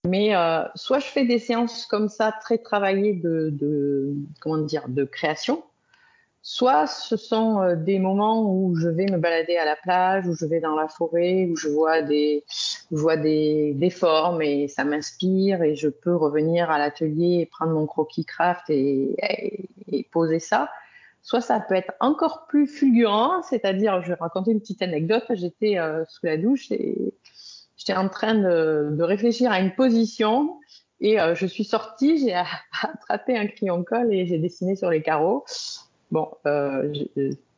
Mais 0.06 0.36
euh, 0.36 0.62
soit 0.74 0.98
je 0.98 1.06
fais 1.06 1.24
des 1.24 1.38
séances 1.38 1.86
comme 1.86 2.10
ça, 2.10 2.30
très 2.42 2.58
travaillées 2.58 3.14
de, 3.14 3.48
de 3.50 4.14
comment 4.40 4.58
dire, 4.58 4.88
de 4.88 5.04
création, 5.04 5.64
soit 6.44 6.86
ce 6.86 7.16
sont 7.16 7.62
euh, 7.62 7.74
des 7.74 7.98
moments 7.98 8.42
où 8.48 8.76
je 8.76 8.88
vais 8.88 9.06
me 9.06 9.16
balader 9.16 9.56
à 9.56 9.64
la 9.64 9.76
plage, 9.76 10.28
où 10.28 10.34
je 10.34 10.44
vais 10.44 10.60
dans 10.60 10.76
la 10.76 10.86
forêt, 10.86 11.48
où 11.50 11.56
je 11.56 11.68
vois 11.68 12.02
des, 12.02 12.44
je 12.92 12.96
vois 12.96 13.16
des, 13.16 13.72
des 13.74 13.90
formes 13.90 14.42
et 14.42 14.68
ça 14.68 14.84
m'inspire 14.84 15.62
et 15.62 15.74
je 15.74 15.88
peux 15.88 16.14
revenir 16.14 16.70
à 16.70 16.78
l'atelier 16.78 17.40
et 17.40 17.46
prendre 17.46 17.72
mon 17.72 17.86
croquis 17.86 18.26
craft 18.26 18.68
et, 18.68 19.16
et, 19.18 19.68
et 19.88 20.04
poser 20.12 20.38
ça 20.38 20.68
soit 21.22 21.40
ça 21.40 21.58
peut 21.58 21.74
être 21.74 21.94
encore 22.00 22.46
plus 22.46 22.66
fulgurant, 22.66 23.42
c'est-à-dire, 23.42 24.02
je 24.02 24.08
vais 24.08 24.14
raconter 24.14 24.50
une 24.50 24.60
petite 24.60 24.82
anecdote, 24.82 25.24
j'étais 25.30 25.78
euh, 25.78 26.04
sous 26.06 26.26
la 26.26 26.36
douche 26.36 26.70
et 26.70 27.14
j'étais 27.78 27.94
en 27.94 28.10
train 28.10 28.34
de, 28.34 28.90
de, 28.92 29.02
réfléchir 29.02 29.50
à 29.50 29.58
une 29.58 29.74
position 29.74 30.60
et 31.00 31.18
euh, 31.18 31.34
je 31.34 31.46
suis 31.46 31.64
sortie, 31.64 32.18
j'ai 32.18 32.34
attrapé 32.82 33.38
un 33.38 33.46
crayon 33.46 33.82
colle 33.84 34.12
et 34.12 34.26
j'ai 34.26 34.38
dessiné 34.38 34.76
sur 34.76 34.90
les 34.90 35.02
carreaux. 35.02 35.44
Bon, 36.14 36.30
euh, 36.46 36.94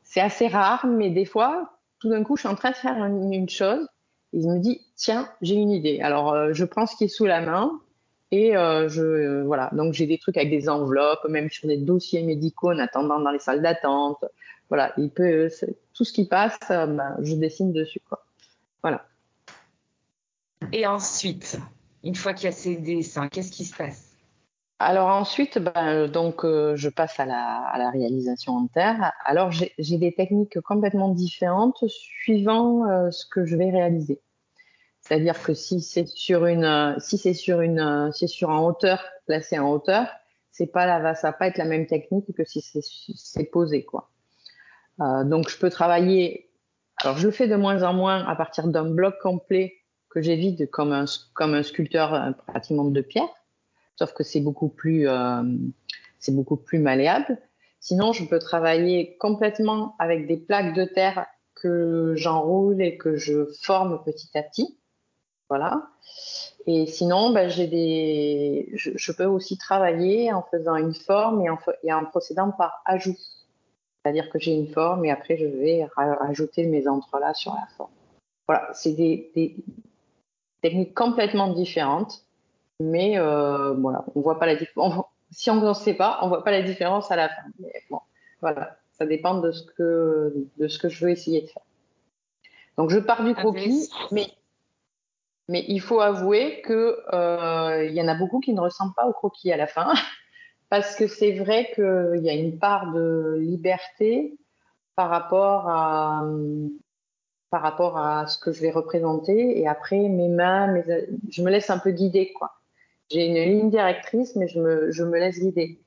c'est 0.02 0.20
assez 0.20 0.48
rare, 0.48 0.86
mais 0.86 1.10
des 1.10 1.26
fois, 1.26 1.78
tout 2.00 2.08
d'un 2.08 2.24
coup, 2.24 2.36
je 2.36 2.40
suis 2.40 2.48
en 2.48 2.54
train 2.54 2.70
de 2.70 2.76
faire 2.76 2.96
une, 2.96 3.48
chose 3.48 3.86
je 4.32 4.48
me 4.48 4.58
dis, 4.58 4.80
tiens, 4.96 5.30
j'ai 5.40 5.54
une 5.54 5.70
idée. 5.70 6.00
Alors, 6.00 6.32
euh, 6.32 6.52
je 6.52 6.64
prends 6.64 6.86
ce 6.86 6.96
qui 6.96 7.04
est 7.04 7.08
sous 7.08 7.26
la 7.26 7.40
main, 7.40 7.80
et 8.32 8.56
euh, 8.56 8.88
je 8.88 9.02
euh, 9.02 9.44
voilà, 9.44 9.70
donc 9.72 9.92
j'ai 9.92 10.06
des 10.06 10.18
trucs 10.18 10.36
avec 10.36 10.50
des 10.50 10.68
enveloppes, 10.68 11.28
même 11.28 11.48
sur 11.48 11.68
des 11.68 11.76
dossiers 11.76 12.22
médicaux 12.22 12.72
en 12.72 12.78
attendant 12.78 13.20
dans 13.20 13.30
les 13.30 13.38
salles 13.38 13.62
d'attente. 13.62 14.24
Voilà, 14.68 14.92
il 14.96 15.10
peut 15.10 15.48
tout 15.94 16.04
ce 16.04 16.12
qui 16.12 16.26
passe, 16.26 16.58
euh, 16.70 16.86
ben, 16.86 17.16
je 17.20 17.34
dessine 17.34 17.72
dessus 17.72 18.00
quoi. 18.08 18.24
Voilà. 18.82 19.06
Et 20.72 20.86
ensuite, 20.86 21.58
une 22.02 22.16
fois 22.16 22.34
qu'il 22.34 22.46
y 22.46 22.48
a 22.48 22.52
ces 22.52 22.76
dessins, 22.76 23.28
qu'est-ce 23.28 23.52
qui 23.52 23.64
se 23.64 23.76
passe? 23.76 24.05
Alors 24.78 25.08
ensuite, 25.08 25.58
ben, 25.58 26.06
donc 26.06 26.44
euh, 26.44 26.76
je 26.76 26.90
passe 26.90 27.18
à 27.18 27.24
la, 27.24 27.72
la, 27.78 27.90
réalisation 27.90 28.54
en 28.56 28.66
terre. 28.66 29.12
Alors 29.24 29.50
j'ai 29.50 29.98
des 29.98 30.14
techniques 30.14 30.60
complètement 30.60 31.08
différentes 31.08 31.82
suivant 31.88 32.86
euh, 32.88 33.10
ce 33.10 33.24
que 33.26 33.46
je 33.46 33.56
vais 33.56 33.70
réaliser. 33.70 34.20
C'est-à-dire 35.00 35.42
que 35.42 35.54
si 35.54 35.80
c'est 35.80 36.06
sur 36.06 36.46
une, 36.46 36.96
si 36.98 37.16
c'est 37.16 37.32
sur 37.32 37.60
une, 37.62 38.10
c'est 38.12 38.26
sur 38.26 38.50
hauteur, 38.50 39.02
placé 39.26 39.58
en 39.58 39.70
hauteur, 39.70 40.08
c'est 40.50 40.66
pas 40.66 40.86
là, 40.86 41.14
ça 41.14 41.28
va 41.28 41.32
pas 41.32 41.46
être 41.48 41.58
la 41.58 41.64
même 41.64 41.86
technique 41.86 42.34
que 42.34 42.44
si 42.44 42.60
c'est 42.60 43.44
posé, 43.44 43.84
quoi. 43.84 44.10
Euh, 45.00 45.24
donc 45.24 45.48
je 45.48 45.58
peux 45.58 45.70
travailler. 45.70 46.50
Alors 47.02 47.18
je 47.18 47.26
le 47.26 47.32
fais 47.32 47.46
de 47.46 47.56
moins 47.56 47.82
en 47.82 47.92
moins 47.92 48.24
à 48.26 48.34
partir 48.36 48.66
d'un 48.68 48.90
bloc 48.90 49.16
complet 49.22 49.74
que 50.08 50.22
j'évite 50.22 50.70
comme 50.70 50.92
un, 50.92 51.04
comme 51.34 51.54
un 51.54 51.62
sculpteur 51.62 52.14
euh, 52.14 52.30
pratiquement 52.46 52.84
de 52.84 53.00
pierre, 53.00 53.28
sauf 53.96 54.12
que 54.12 54.22
c'est 54.22 54.40
beaucoup 54.40 54.68
plus, 54.68 55.08
euh, 55.08 55.42
c'est 56.18 56.34
beaucoup 56.34 56.56
plus 56.56 56.78
malléable. 56.78 57.38
Sinon, 57.80 58.12
je 58.12 58.24
peux 58.24 58.38
travailler 58.38 59.16
complètement 59.18 59.94
avec 59.98 60.26
des 60.26 60.36
plaques 60.36 60.74
de 60.74 60.84
terre 60.84 61.26
que 61.54 62.14
j'enroule 62.16 62.82
et 62.82 62.96
que 62.96 63.16
je 63.16 63.46
forme 63.62 64.02
petit 64.04 64.36
à 64.36 64.42
petit. 64.42 64.78
Voilà. 65.48 65.88
Et 66.66 66.86
sinon, 66.86 67.30
ben, 67.30 67.48
j'ai 67.48 67.68
des, 67.68 68.70
je, 68.74 69.12
peux 69.12 69.24
aussi 69.24 69.56
travailler 69.56 70.32
en 70.32 70.42
faisant 70.42 70.76
une 70.76 70.94
forme 70.94 71.42
et 71.42 71.50
en, 71.50 71.58
et 71.84 72.06
procédant 72.10 72.50
par 72.50 72.82
ajout. 72.84 73.16
C'est-à-dire 74.02 74.30
que 74.30 74.38
j'ai 74.38 74.52
une 74.52 74.68
forme 74.68 75.04
et 75.04 75.10
après 75.10 75.36
je 75.36 75.46
vais 75.46 75.86
rajouter 75.96 76.66
mes 76.66 76.88
entrelacs 76.88 77.36
sur 77.36 77.54
la 77.54 77.66
forme. 77.76 77.90
Voilà, 78.48 78.68
c'est 78.72 78.92
des, 78.92 79.30
des, 79.34 79.56
techniques 80.62 80.94
complètement 80.94 81.52
différentes, 81.52 82.25
mais 82.80 83.18
euh, 83.18 83.72
voilà, 83.74 84.04
on 84.14 84.20
voit 84.20 84.38
pas 84.38 84.46
la 84.46 84.56
différence. 84.56 85.04
Si 85.30 85.50
on 85.50 85.56
ne 85.56 85.72
sait 85.74 85.94
pas, 85.94 86.18
on 86.22 86.28
voit 86.28 86.44
pas 86.44 86.50
la 86.50 86.62
différence 86.62 87.10
à 87.10 87.16
la 87.16 87.28
fin. 87.28 87.42
Mais 87.58 87.72
bon, 87.90 88.00
voilà, 88.40 88.76
ça 88.92 89.06
dépend 89.06 89.40
de 89.40 89.50
ce 89.52 89.64
que 89.64 90.46
de 90.58 90.68
ce 90.68 90.78
que 90.78 90.88
je 90.88 91.04
veux 91.04 91.10
essayer 91.10 91.42
de 91.42 91.46
faire. 91.46 91.62
Donc 92.76 92.90
je 92.90 92.98
pars 92.98 93.24
du 93.24 93.34
croquis, 93.34 93.88
mais 94.12 94.28
mais 95.48 95.64
il 95.68 95.80
faut 95.80 96.00
avouer 96.00 96.60
que 96.62 96.98
euh, 97.12 97.84
il 97.84 97.94
y 97.94 98.02
en 98.02 98.08
a 98.08 98.14
beaucoup 98.14 98.40
qui 98.40 98.52
ne 98.52 98.60
ressemblent 98.60 98.94
pas 98.94 99.06
au 99.06 99.12
croquis 99.12 99.52
à 99.52 99.56
la 99.56 99.66
fin, 99.66 99.92
parce 100.70 100.96
que 100.96 101.06
c'est 101.06 101.32
vrai 101.32 101.70
qu'il 101.74 102.20
y 102.22 102.30
a 102.30 102.34
une 102.34 102.58
part 102.58 102.92
de 102.92 103.36
liberté 103.40 104.36
par 104.94 105.08
rapport 105.10 105.68
à 105.68 106.24
par 107.50 107.62
rapport 107.62 107.96
à 107.96 108.26
ce 108.26 108.38
que 108.38 108.52
je 108.52 108.60
vais 108.60 108.70
représenter 108.70 109.58
et 109.58 109.68
après 109.68 110.08
mes 110.08 110.28
mains, 110.28 110.66
mes, 110.66 110.84
je 111.30 111.42
me 111.42 111.50
laisse 111.50 111.70
un 111.70 111.78
peu 111.78 111.90
guider 111.90 112.32
quoi. 112.32 112.55
J'ai 113.10 113.26
une 113.26 113.34
ligne 113.34 113.70
directrice, 113.70 114.34
mais 114.36 114.48
je 114.48 114.58
me, 114.58 115.18
laisse 115.18 115.38
guider. 115.38 115.80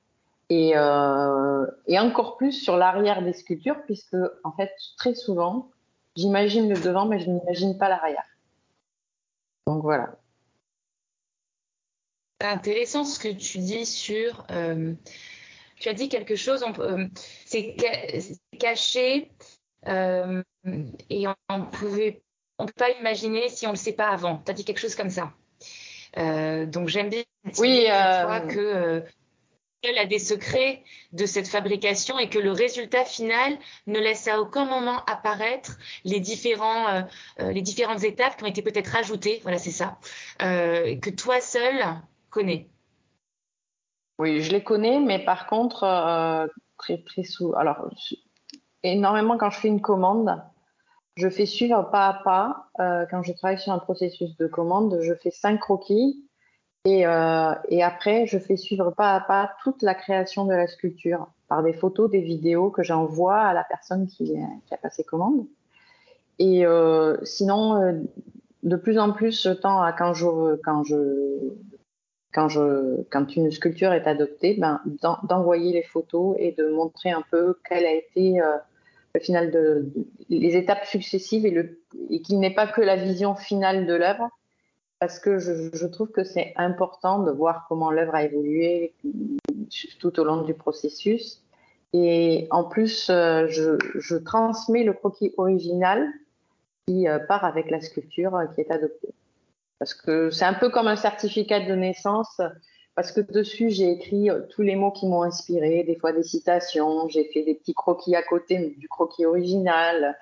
Et, 0.49 0.71
euh, 0.75 1.65
et 1.87 1.99
encore 1.99 2.37
plus 2.37 2.53
sur 2.53 2.77
l'arrière 2.77 3.21
des 3.21 3.33
sculptures, 3.33 3.83
puisque 3.85 4.15
en 4.43 4.51
fait 4.53 4.71
très 4.97 5.13
souvent, 5.13 5.69
j'imagine 6.15 6.69
le 6.69 6.79
devant, 6.79 7.05
mais 7.05 7.19
je 7.19 7.29
n'imagine 7.29 7.77
pas 7.77 7.89
l'arrière. 7.89 8.25
Donc 9.67 9.83
voilà. 9.83 10.17
C'est 12.41 12.47
intéressant 12.47 13.03
ce 13.03 13.19
que 13.19 13.27
tu 13.27 13.59
dis 13.59 13.85
sur. 13.85 14.45
Euh, 14.51 14.93
tu 15.75 15.89
as 15.89 15.93
dit 15.93 16.09
quelque 16.09 16.35
chose, 16.35 16.65
euh, 16.79 17.07
c'est 17.45 17.75
caché 18.57 19.31
et 19.85 21.27
on 21.27 21.35
on 22.59 22.65
peut 22.65 22.73
pas 22.75 22.91
imaginer 22.91 23.47
si 23.49 23.65
on 23.67 23.71
le 23.71 23.77
sait 23.77 23.93
pas 23.93 24.09
avant. 24.09 24.41
Tu 24.45 24.51
as 24.51 24.53
dit 24.53 24.65
quelque 24.65 24.79
chose 24.79 24.95
comme 24.95 25.09
ça. 25.09 25.33
Euh, 26.17 26.65
donc 26.65 26.87
j'aime 26.87 27.09
bien 27.09 27.23
oui, 27.57 27.85
que 28.49 29.03
elle 29.83 29.97
a 29.97 30.05
des 30.05 30.19
secrets 30.19 30.83
de 31.13 31.25
cette 31.25 31.47
fabrication 31.47 32.19
et 32.19 32.29
que 32.29 32.39
le 32.39 32.51
résultat 32.51 33.05
final 33.05 33.57
ne 33.87 33.99
laisse 33.99 34.27
à 34.27 34.41
aucun 34.41 34.65
moment 34.65 35.03
apparaître 35.05 35.77
les 36.03 36.19
différents 36.19 36.87
euh, 36.89 37.01
euh, 37.39 37.51
les 37.51 37.61
différentes 37.61 38.03
étapes 38.03 38.37
qui 38.37 38.43
ont 38.43 38.47
été 38.47 38.61
peut-être 38.61 38.95
ajoutées 38.95 39.39
voilà 39.43 39.57
c'est 39.57 39.71
ça. 39.71 39.97
Euh, 40.41 40.97
que 40.97 41.09
toi 41.09 41.39
seul 41.39 41.81
connais. 42.29 42.67
Oui 44.17 44.41
je 44.41 44.51
les 44.51 44.63
connais 44.63 44.99
mais 44.99 45.19
par 45.23 45.47
contre 45.47 45.83
euh, 45.83 46.47
très 46.77 46.97
très 46.97 47.23
sous 47.23 47.53
alors 47.55 47.89
énormément 48.83 49.37
quand 49.37 49.49
je 49.49 49.59
fais 49.59 49.69
une 49.69 49.81
commande 49.81 50.41
je 51.19 51.29
fais 51.29 51.45
suivre 51.45 51.89
pas 51.91 52.07
à 52.07 52.13
pas 52.23 52.69
euh, 52.79 53.05
quand 53.11 53.23
je 53.23 53.33
travaille 53.33 53.59
sur 53.59 53.73
un 53.73 53.79
processus 53.79 54.35
de 54.37 54.47
commande 54.47 54.99
je 55.01 55.13
fais 55.13 55.31
cinq 55.31 55.59
croquis 55.59 56.25
et, 56.85 57.05
euh, 57.05 57.53
et, 57.67 57.83
après, 57.83 58.25
je 58.25 58.39
fais 58.39 58.55
suivre 58.55 58.91
pas 58.91 59.13
à 59.13 59.19
pas 59.19 59.51
toute 59.63 59.81
la 59.81 59.93
création 59.93 60.45
de 60.45 60.53
la 60.53 60.65
sculpture 60.65 61.27
par 61.49 61.61
des 61.61 61.73
photos, 61.73 62.09
des 62.09 62.21
vidéos 62.21 62.69
que 62.69 62.83
j'envoie 62.83 63.37
à 63.37 63.53
la 63.53 63.65
personne 63.65 64.07
qui, 64.07 64.33
a 64.71 64.77
passé 64.77 65.03
commande. 65.03 65.45
Et 66.37 66.65
euh, 66.65 67.17
sinon, 67.23 68.07
de 68.63 68.75
plus 68.77 68.97
en 68.97 69.11
plus, 69.11 69.43
je 69.43 69.49
tends 69.49 69.81
à 69.81 69.91
quand 69.91 70.13
je 70.13 70.55
quand 70.63 70.83
je 70.83 71.53
quand 72.31 72.47
je 72.47 73.03
quand 73.09 73.35
une 73.35 73.51
sculpture 73.51 73.91
est 73.91 74.07
adoptée, 74.07 74.55
ben 74.57 74.79
d'envoyer 75.23 75.73
les 75.73 75.83
photos 75.83 76.37
et 76.39 76.53
de 76.53 76.69
montrer 76.69 77.11
un 77.11 77.23
peu 77.29 77.59
quelle 77.67 77.85
a 77.85 77.93
été 77.93 78.39
le 79.15 79.19
final 79.21 79.51
de, 79.51 79.91
les 80.29 80.55
étapes 80.55 80.85
successives 80.85 81.45
et 81.45 81.51
le 81.51 81.81
et 82.09 82.21
qu'il 82.21 82.39
n'est 82.39 82.53
pas 82.53 82.67
que 82.67 82.81
la 82.81 82.95
vision 82.95 83.35
finale 83.35 83.85
de 83.85 83.93
l'œuvre 83.93 84.29
parce 84.99 85.19
que 85.19 85.39
je, 85.39 85.85
trouve 85.87 86.11
que 86.11 86.25
c'est 86.25 86.53
important 86.57 87.23
de 87.23 87.31
voir 87.31 87.65
comment 87.69 87.89
l'œuvre 87.89 88.15
a 88.15 88.23
évolué 88.23 88.93
tout 89.99 90.19
au 90.19 90.23
long 90.23 90.41
du 90.41 90.53
processus 90.53 91.41
et 91.93 92.47
en 92.51 92.65
plus 92.65 93.09
euh, 93.09 93.47
je, 93.47 93.77
je 93.95 94.15
transmets 94.15 94.83
le 94.83 94.93
croquis 94.93 95.33
original 95.37 96.07
qui 96.85 97.07
euh, 97.07 97.19
part 97.19 97.45
avec 97.45 97.69
la 97.69 97.81
sculpture 97.81 98.35
euh, 98.35 98.45
qui 98.47 98.61
est 98.61 98.71
adoptée. 98.71 99.13
Parce 99.79 99.93
que 99.93 100.29
c'est 100.29 100.45
un 100.45 100.53
peu 100.53 100.69
comme 100.69 100.87
un 100.87 100.95
certificat 100.95 101.61
de 101.61 101.73
naissance, 101.73 102.41
parce 102.99 103.13
que 103.13 103.21
dessus 103.21 103.69
j'ai 103.69 103.91
écrit 103.93 104.29
euh, 104.29 104.41
tous 104.49 104.61
les 104.61 104.75
mots 104.75 104.91
qui 104.91 105.07
m'ont 105.07 105.23
inspiré, 105.23 105.85
des 105.85 105.95
fois 105.95 106.11
des 106.11 106.21
citations, 106.21 107.07
j'ai 107.07 107.23
fait 107.31 107.43
des 107.43 107.55
petits 107.55 107.73
croquis 107.73 108.13
à 108.13 108.21
côté 108.21 108.75
du 108.77 108.89
croquis 108.89 109.25
original, 109.25 110.17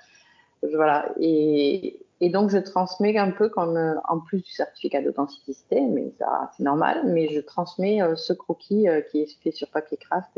voilà. 0.62 1.12
Et, 1.20 2.04
donc 2.22 2.52
je 2.52 2.60
transmets 2.60 3.18
un 3.18 3.32
peu 3.32 3.50
comme 3.50 4.00
en 4.08 4.20
plus 4.20 4.44
du 4.44 4.52
certificat 4.52 5.02
d'authenticité, 5.02 5.82
mais 5.82 6.14
c'est 6.56 6.64
normal, 6.64 7.02
mais 7.06 7.30
je 7.30 7.40
transmets 7.40 8.00
ce 8.16 8.34
croquis 8.34 8.86
qui 9.10 9.22
est 9.22 9.42
fait 9.42 9.50
sur 9.50 9.70
papier 9.70 9.98
craft 9.98 10.30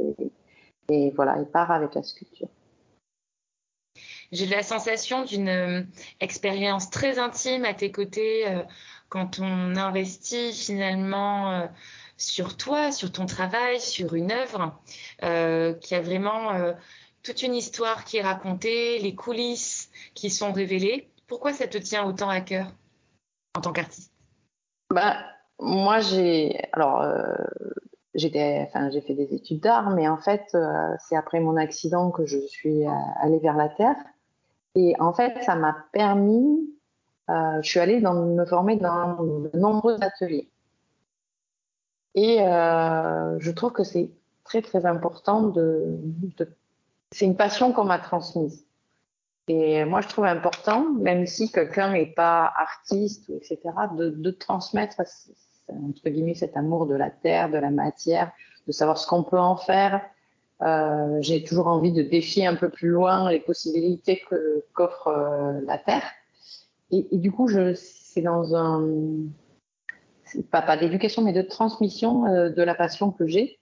et, 0.88 1.12
voilà, 1.12 1.36
il 1.39 1.46
part 1.46 1.72
avec 1.72 1.93
la 1.93 2.03
sculpture. 2.03 2.48
J'ai 4.31 4.46
la 4.46 4.62
sensation 4.62 5.25
d'une 5.25 5.50
euh, 5.50 5.81
expérience 6.19 6.89
très 6.89 7.17
intime 7.17 7.65
à 7.65 7.74
tes 7.74 7.91
côtés 7.91 8.48
euh, 8.48 8.62
quand 9.10 9.39
on 9.39 9.75
investit 9.75 10.53
finalement 10.53 11.51
euh, 11.51 11.67
sur 12.20 12.56
toi, 12.56 12.92
sur 12.92 13.12
ton 13.12 13.26
travail, 13.26 13.80
sur 13.80 14.14
une 14.14 14.32
œuvre, 14.32 14.80
qui 15.82 15.96
a 15.96 16.02
vraiment 16.02 16.52
toute 17.24 17.42
une 17.42 17.56
histoire 17.56 18.06
qui 18.06 18.18
est 18.18 18.22
racontée, 18.22 19.00
les 19.00 19.16
coulisses 19.16 19.90
qui 20.14 20.30
sont 20.30 20.52
révélées. 20.52 21.10
Pourquoi 21.28 21.54
ça 21.54 21.68
te 21.68 21.78
tient 21.78 22.06
autant 22.06 22.30
à 22.30 22.42
cœur 22.42 22.68
en 23.58 23.62
tant 23.62 23.72
qu'artiste? 23.72 24.14
Bah, 24.94 25.18
Moi, 25.60 26.00
j'ai. 26.02 26.62
Alors. 26.74 27.04
Enfin, 28.16 28.90
j'ai 28.90 29.02
fait 29.02 29.14
des 29.14 29.34
études 29.34 29.62
d'art, 29.62 29.92
mais 29.92 30.10
en 30.10 30.18
fait, 30.18 30.56
c'est 31.08 31.16
après 31.16 31.40
mon 31.40 31.56
accident 31.56 32.12
que 32.12 32.26
je 32.26 32.40
suis 32.48 32.86
allée 33.22 33.40
vers 33.40 33.56
la 33.56 33.70
terre. 33.70 33.96
Et 34.76 34.96
en 35.00 35.14
fait, 35.14 35.44
ça 35.44 35.56
m'a 35.56 35.76
permis, 35.92 36.70
euh, 37.30 37.62
je 37.62 37.70
suis 37.70 37.80
allée 37.80 38.00
me 38.00 38.46
former 38.46 38.76
dans 38.78 39.24
de 39.24 39.58
nombreux 39.58 39.98
ateliers. 40.02 40.50
Et 42.16 42.42
euh, 42.42 43.39
je 43.39 43.51
trouve 43.51 43.72
que 43.72 43.84
c'est 43.84 44.10
très 44.44 44.62
très 44.62 44.86
important 44.86 45.44
de, 45.44 45.98
c'est 47.12 47.25
une 47.25 47.36
passion 47.38 47.72
qu'on 47.72 47.86
m'a 47.86 48.00
transmise. 48.00 48.66
Et 49.48 49.84
moi, 49.86 50.01
je 50.01 50.08
trouve 50.08 50.25
important, 50.25 50.88
même 50.94 51.25
si 51.25 51.51
quelqu'un 51.51 51.92
n'est 51.94 52.13
pas 52.13 52.51
artiste, 52.56 53.30
etc., 53.30 53.60
de, 53.96 54.32
transmettre 54.32 55.01
entre 55.70 56.10
guillemets 56.10 56.36
cet 56.36 56.56
amour 56.56 56.86
de 56.86 56.96
la 56.96 57.10
terre, 57.10 57.50
de 57.50 57.58
la 57.58 57.72
matière, 57.72 58.32
de 58.68 58.72
savoir 58.72 58.98
ce 58.98 59.08
qu'on 59.08 59.24
peut 59.24 59.39
en 59.39 59.56
faire, 59.56 60.01
euh, 60.62 61.18
j'ai 61.22 61.44
toujours 61.44 61.68
envie 61.68 61.92
de 61.92 62.04
défier 62.04 62.46
un 62.46 62.56
peu 62.56 62.70
plus 62.70 62.89
loin 62.89 63.32
les 63.32 63.39
possibilités 63.39 64.22
qu'offre 64.74 65.08
euh, 65.08 65.62
la 65.66 65.78
Terre. 65.78 66.04
Et, 66.92 67.08
et, 67.12 67.18
du 67.18 67.32
coup, 67.32 67.50
c'est 67.75 68.22
dans 68.22 68.56
un 68.56 68.84
pas, 70.52 70.62
pas 70.62 70.78
d'éducation, 70.78 71.22
mais 71.22 71.34
de 71.34 71.42
transmission 71.42 72.26
euh, 72.26 72.50
de 72.50 72.62
la 72.62 72.76
passion 72.76 73.12
que 73.12 73.28
j'ai 73.28 73.60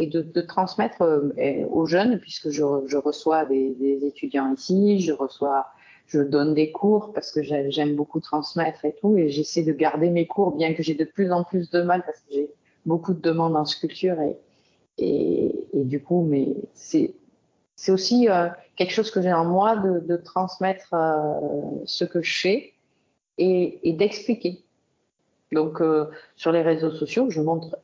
et 0.00 0.06
de, 0.08 0.40
transmettre 0.40 1.02
euh, 1.02 1.66
aux 1.70 1.86
jeunes, 1.86 2.18
puisque 2.18 2.50
je, 2.50 2.64
reçois 2.96 3.44
des, 3.44 4.04
étudiants 4.04 4.52
ici, 4.52 5.00
je 5.00 5.12
reçois, 5.12 5.66
je 6.08 6.18
donne 6.18 6.52
des 6.52 6.72
cours 6.72 7.12
parce 7.12 7.30
que 7.30 7.42
j'aime 7.42 7.94
beaucoup 7.94 8.18
transmettre 8.18 8.84
et 8.84 8.94
tout, 9.00 9.16
et 9.16 9.30
j'essaie 9.30 9.62
de 9.62 9.72
garder 9.72 10.10
mes 10.10 10.26
cours, 10.26 10.56
bien 10.56 10.74
que 10.74 10.82
j'ai 10.82 10.94
de 10.94 11.04
plus 11.04 11.30
en 11.30 11.44
plus 11.44 11.70
de 11.70 11.80
mal 11.82 12.02
parce 12.04 12.18
que 12.20 12.32
j'ai 12.32 12.50
beaucoup 12.86 13.14
de 13.14 13.20
demandes 13.20 13.56
en 13.56 13.64
sculpture 13.64 14.16
et, 14.20 14.36
et, 14.98 15.84
du 15.84 16.02
coup, 16.02 16.26
mais 16.28 16.48
c'est 16.74 17.14
c'est 17.76 17.90
aussi 17.90 18.28
euh, 18.28 18.48
quelque 18.76 18.92
chose 18.92 19.10
que 19.10 19.20
j'ai 19.20 19.32
en 19.32 19.44
moi 19.44 19.76
de, 19.76 20.16
transmettre 20.16 20.94
ce 21.84 22.04
que 22.04 22.22
je 22.22 22.40
fais 22.40 22.72
et, 23.38 23.88
et 23.88 23.92
d'expliquer. 23.92 24.63
Donc 25.52 25.80
euh, 25.80 26.10
sur 26.36 26.52
les 26.52 26.62
réseaux 26.62 26.90
sociaux, 26.90 27.30
je 27.30 27.40
montre 27.40 27.78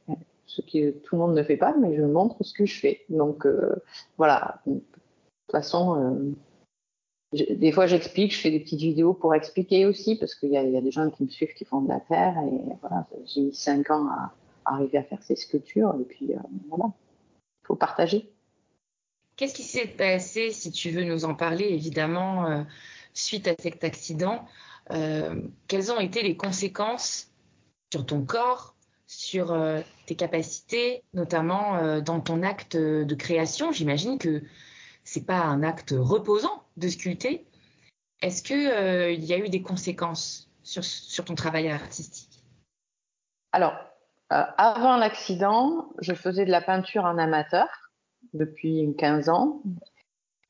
ce 0.47 0.61
que 0.63 0.91
tout 0.91 1.15
le 1.15 1.21
monde 1.21 1.35
ne 1.35 1.43
fait 1.43 1.57
pas, 1.57 1.75
mais 1.77 1.97
je 1.97 2.03
montre 2.03 2.43
ce 2.43 2.53
que 2.53 2.67
je 2.67 2.79
fais. 2.79 3.05
Donc 3.09 3.47
euh, 3.47 3.77
voilà. 4.19 4.61
De 4.67 4.75
toute 4.75 5.53
façon, 5.53 6.35
euh, 7.35 7.45
des 7.55 7.73
fois 7.73 7.87
j'explique, 7.87 8.35
je 8.35 8.41
fais 8.41 8.51
des 8.51 8.61
petites 8.61 8.81
vidéos 8.81 9.15
pour 9.15 9.35
expliquer 9.35 9.87
aussi, 9.87 10.17
parce 10.17 10.35
qu'il 10.35 10.51
y, 10.51 10.57
a 10.57 10.81
des 10.81 10.91
gens 10.91 11.09
qui 11.11 11.25
me 11.25 11.29
suivent 11.29 11.55
qui 11.55 11.65
font 11.65 11.81
de 11.81 11.89
la 11.89 12.01
terre 12.01 12.37
et 12.39 12.75
voilà, 12.81 13.07
j'ai 13.27 13.41
mis 13.41 13.55
cinq 13.55 13.91
ans 13.91 14.09
à, 14.09 14.33
arriver 14.65 14.99
à 14.99 15.05
faire 15.05 15.23
ces 15.23 15.37
sculptures. 15.37 15.95
Et 16.01 16.05
puis, 16.05 16.33
voilà, 16.69 16.87
il 17.63 17.67
faut 17.67 17.77
partager. 17.77 18.31
Qu'est-ce 19.37 19.55
qui 19.55 19.63
s'est 19.63 19.87
passé, 19.87 20.51
si 20.51 20.71
tu 20.71 20.91
veux 20.91 21.05
nous 21.05 21.25
en 21.25 21.35
parler, 21.35 21.65
évidemment, 21.65 22.67
suite 23.15 23.49
à 23.49 23.55
cet 23.59 23.85
accident 23.85 24.45
Quelles 24.89 25.93
ont 25.93 26.01
été 26.01 26.23
les 26.23 26.37
conséquences 26.37 27.30
sur 27.93 28.07
ton 28.07 28.25
corps, 28.25 28.75
sur 29.07 29.53
euh, 29.53 29.81
tes 30.07 30.15
capacités, 30.15 31.03
notamment 31.15 31.77
euh, 31.77 32.01
dans 32.01 32.21
ton 32.21 32.43
acte 32.43 32.77
de 32.77 33.15
création 33.15 33.73
J'imagine 33.73 34.19
que 34.19 34.43
c'est 35.05 35.27
pas 35.27 35.41
un 35.41 35.63
acte 35.63 35.95
reposant 35.97 36.63
de 36.77 36.89
sculpter. 36.89 37.47
Est-ce 38.23 38.43
que 38.43 38.55
euh, 38.55 39.11
il 39.11 39.25
y 39.25 39.33
a 39.33 39.39
eu 39.39 39.49
des 39.49 39.63
conséquences 39.63 40.49
sur, 40.63 41.25
ton 41.25 41.35
travail 41.35 41.69
artistique? 41.69 42.45
Alors, 43.53 43.75
euh, 44.33 44.43
avant 44.57 44.97
l'accident, 44.97 45.89
je 46.01 46.15
faisais 46.15 46.45
de 46.45 46.51
la 46.51 46.61
peinture 46.61 47.05
en 47.05 47.19
amateur 47.19 47.67
depuis 48.35 48.95
15 48.97 49.29
ans. 49.29 49.63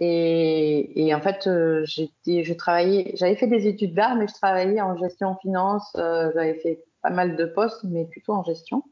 Et, 0.03 1.15
en 1.15 1.21
fait, 1.21 1.49
j'avais 1.85 3.37
fait 3.37 3.47
des 3.47 3.67
études 3.67 3.95
d'art, 3.95 4.17
mais 4.17 4.27
je 4.27 4.33
travaillais 4.33 4.81
en 4.81 4.97
gestion 4.97 5.37
finance. 5.43 5.91
J'avais 5.95 6.59
fait 6.61 6.83
pas 7.03 7.11
mal 7.11 7.37
de 7.37 7.45
postes, 7.47 7.85
mais 7.85 8.05
plutôt 8.05 8.33
en 8.33 8.45
gestion. 8.45 8.83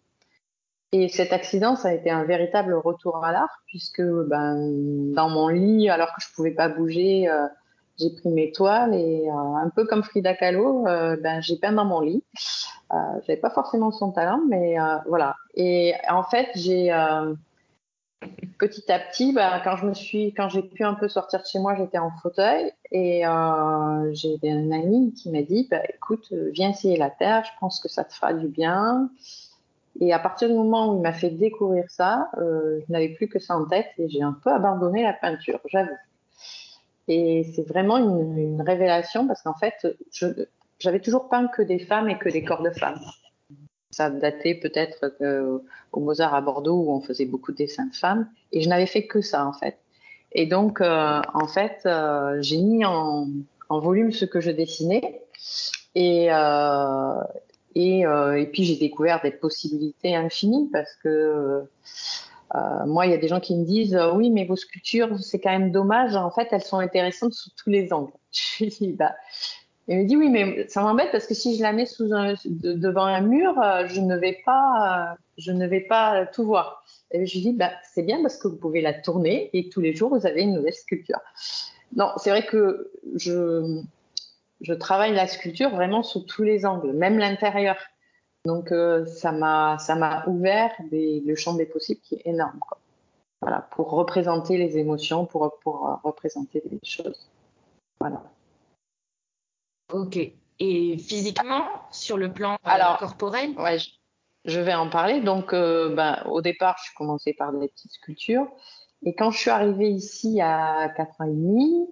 Et 0.92 1.08
cet 1.08 1.32
accident, 1.32 1.76
ça 1.76 1.88
a 1.88 1.92
été 1.92 2.10
un 2.10 2.24
véritable 2.24 2.74
retour 2.74 3.22
à 3.24 3.32
l'art, 3.32 3.62
puisque 3.66 4.02
ben, 4.02 5.12
dans 5.12 5.28
mon 5.28 5.48
lit, 5.48 5.90
alors 5.90 6.08
que 6.08 6.22
je 6.22 6.34
pouvais 6.34 6.52
pas 6.52 6.68
bouger, 6.68 7.28
euh, 7.28 7.46
j'ai 7.98 8.10
pris 8.10 8.28
mes 8.28 8.52
toiles 8.52 8.94
et 8.94 9.28
euh, 9.28 9.32
un 9.32 9.70
peu 9.70 9.84
comme 9.84 10.02
Frida 10.02 10.34
Kahlo, 10.34 10.86
euh, 10.86 11.16
ben, 11.20 11.42
j'ai 11.42 11.56
peint 11.56 11.72
dans 11.72 11.84
mon 11.84 12.00
lit. 12.00 12.22
Euh, 12.92 12.96
J'avais 13.26 13.40
pas 13.40 13.50
forcément 13.50 13.90
son 13.90 14.12
talent, 14.12 14.40
mais 14.48 14.76
voilà. 15.06 15.36
Et 15.54 15.94
en 16.08 16.22
fait, 16.22 16.48
j'ai 16.54 16.90
petit 18.58 18.90
à 18.90 18.98
petit, 18.98 19.32
ben, 19.32 19.60
quand 19.62 19.76
je 19.76 19.86
me 19.86 19.94
suis, 19.94 20.34
quand 20.34 20.48
j'ai 20.48 20.62
pu 20.62 20.84
un 20.84 20.94
peu 20.94 21.08
sortir 21.08 21.40
de 21.40 21.46
chez 21.46 21.58
moi, 21.58 21.74
j'étais 21.76 21.98
en 21.98 22.10
fauteuil 22.22 22.72
et 22.90 23.26
euh, 23.26 24.12
j'ai 24.12 24.38
un 24.44 24.72
ami 24.72 25.12
qui 25.14 25.30
m'a 25.30 25.42
dit, 25.42 25.68
bah, 25.70 25.82
écoute, 25.94 26.32
viens 26.52 26.70
essayer 26.70 26.96
la 26.96 27.10
terre, 27.10 27.44
je 27.44 27.50
pense 27.60 27.80
que 27.80 27.88
ça 27.88 28.04
te 28.04 28.12
fera 28.12 28.34
du 28.34 28.48
bien. 28.48 29.10
Et 30.00 30.12
à 30.12 30.18
partir 30.18 30.48
du 30.48 30.54
moment 30.54 30.92
où 30.92 30.96
il 30.96 31.02
m'a 31.02 31.12
fait 31.12 31.30
découvrir 31.30 31.84
ça, 31.88 32.28
euh, 32.38 32.80
je 32.86 32.92
n'avais 32.92 33.10
plus 33.10 33.28
que 33.28 33.38
ça 33.38 33.56
en 33.56 33.64
tête 33.64 33.88
et 33.98 34.08
j'ai 34.08 34.22
un 34.22 34.36
peu 34.44 34.50
abandonné 34.50 35.02
la 35.02 35.12
peinture, 35.12 35.60
j'avoue. 35.66 35.90
Et 37.08 37.44
c'est 37.54 37.66
vraiment 37.66 37.96
une, 37.96 38.60
révélation 38.60 39.26
parce 39.26 39.42
qu'en 39.42 39.54
fait, 39.54 39.86
j'avais 40.78 41.00
toujours 41.00 41.28
peint 41.28 41.48
que 41.48 41.62
des 41.62 41.78
femmes 41.78 42.08
et 42.10 42.18
que 42.18 42.28
des 42.28 42.44
corps 42.44 42.62
de 42.62 42.70
femmes. 42.70 43.00
Ça 43.90 44.10
datait 44.10 44.54
peut-être 44.54 45.14
au 45.92 46.00
Mozart 46.00 46.34
à 46.34 46.40
Bordeaux 46.40 46.76
où 46.76 46.92
on 46.92 47.00
faisait 47.00 47.24
beaucoup 47.24 47.52
de 47.52 47.56
dessins 47.56 47.86
de 47.86 47.94
femmes 47.94 48.28
et 48.52 48.60
je 48.60 48.68
n'avais 48.68 48.86
fait 48.86 49.06
que 49.06 49.20
ça 49.20 49.46
en 49.46 49.52
fait. 49.52 49.78
Et 50.32 50.46
donc, 50.46 50.80
euh, 50.80 51.20
en 51.34 51.46
fait, 51.46 51.80
euh, 51.86 52.38
j'ai 52.42 52.58
mis 52.58 52.84
en, 52.84 53.28
volume 53.70 54.12
ce 54.12 54.24
que 54.24 54.40
je 54.40 54.50
dessinais 54.50 55.22
et, 55.94 56.28
euh, 56.30 57.22
et, 57.74 58.00
et 58.00 58.46
puis 58.46 58.64
j'ai 58.64 58.76
découvert 58.76 59.20
des 59.22 59.30
possibilités 59.30 60.16
infinies 60.16 60.68
parce 60.72 60.94
que 61.02 61.64
moi, 62.86 63.06
il 63.06 63.12
y 63.12 63.14
a 63.14 63.18
des 63.18 63.28
gens 63.28 63.40
qui 63.40 63.54
me 63.56 63.64
disent 63.64 63.98
oui, 64.14 64.30
mais 64.30 64.44
vos 64.44 64.56
sculptures, 64.56 65.18
c'est 65.20 65.38
quand 65.38 65.50
même 65.50 65.70
dommage. 65.70 66.16
En 66.16 66.30
fait, 66.30 66.48
elles 66.50 66.62
sont 66.62 66.78
intéressantes 66.78 67.34
sous 67.34 67.50
tous 67.56 67.70
les 67.70 67.92
angles. 67.92 68.12
Je 68.32 68.64
dis 68.64 68.92
bah. 68.92 69.14
Il 69.88 69.98
me 69.98 70.04
dit 70.04 70.16
oui, 70.16 70.28
mais 70.28 70.68
ça 70.68 70.82
m'embête 70.82 71.10
parce 71.10 71.26
que 71.26 71.32
si 71.32 71.56
je 71.56 71.62
la 71.62 71.72
mets 71.72 71.86
sous 71.86 72.12
un, 72.12 72.34
de, 72.44 72.74
devant 72.74 73.06
un 73.06 73.22
mur, 73.22 73.58
euh, 73.58 73.86
je 73.86 74.02
ne 74.02 74.16
vais 74.16 74.38
pas, 74.44 75.12
euh, 75.12 75.16
je 75.38 75.50
ne 75.50 75.66
vais 75.66 75.80
pas 75.80 76.26
tout 76.26 76.44
voir. 76.44 76.84
Et 77.10 77.24
je 77.24 77.34
lui 77.34 77.40
dis 77.40 77.52
bah 77.54 77.70
c'est 77.82 78.02
bien 78.02 78.20
parce 78.20 78.36
que 78.36 78.48
vous 78.48 78.56
pouvez 78.56 78.82
la 78.82 78.92
tourner 78.92 79.48
et 79.54 79.70
tous 79.70 79.80
les 79.80 79.94
jours 79.94 80.10
vous 80.14 80.26
avez 80.26 80.42
une 80.42 80.52
nouvelle 80.52 80.74
sculpture. 80.74 81.20
Non, 81.96 82.12
c'est 82.18 82.28
vrai 82.28 82.44
que 82.44 82.92
je 83.16 83.80
je 84.60 84.74
travaille 84.74 85.14
la 85.14 85.26
sculpture 85.26 85.70
vraiment 85.70 86.02
sous 86.02 86.20
tous 86.20 86.42
les 86.42 86.66
angles, 86.66 86.92
même 86.92 87.18
l'intérieur. 87.18 87.76
Donc 88.44 88.72
euh, 88.72 89.06
ça 89.06 89.32
m'a 89.32 89.78
ça 89.78 89.94
m'a 89.94 90.26
ouvert 90.26 90.70
le 90.92 91.34
champ 91.34 91.54
des 91.54 91.66
possibles 91.66 92.02
qui 92.02 92.16
est 92.16 92.26
énorme. 92.26 92.58
Quoi. 92.60 92.78
Voilà, 93.40 93.66
pour 93.70 93.90
représenter 93.90 94.58
les 94.58 94.76
émotions, 94.76 95.24
pour 95.24 95.58
pour 95.62 95.98
représenter 96.04 96.62
des 96.66 96.80
choses. 96.82 97.30
Voilà. 98.00 98.22
Ok. 99.92 100.18
Et 100.60 100.98
physiquement, 100.98 101.64
sur 101.90 102.16
le 102.16 102.32
plan 102.32 102.54
euh, 102.54 102.56
Alors, 102.64 102.98
corporel 102.98 103.50
ouais, 103.58 103.78
je, 104.44 104.60
vais 104.60 104.74
en 104.74 104.90
parler. 104.90 105.20
Donc, 105.20 105.52
euh, 105.52 105.94
ben, 105.94 106.22
au 106.28 106.42
départ, 106.42 106.76
je 106.78 106.84
suis 106.84 106.94
commencé 106.94 107.32
par 107.32 107.52
des 107.52 107.68
petites 107.68 107.92
sculptures. 107.92 108.46
Et 109.04 109.14
quand 109.14 109.30
je 109.30 109.38
suis 109.38 109.50
arrivée 109.50 109.88
ici 109.88 110.40
à 110.40 110.92
4 110.96 111.20
ans 111.20 111.24
et 111.24 111.28
demi, 111.28 111.86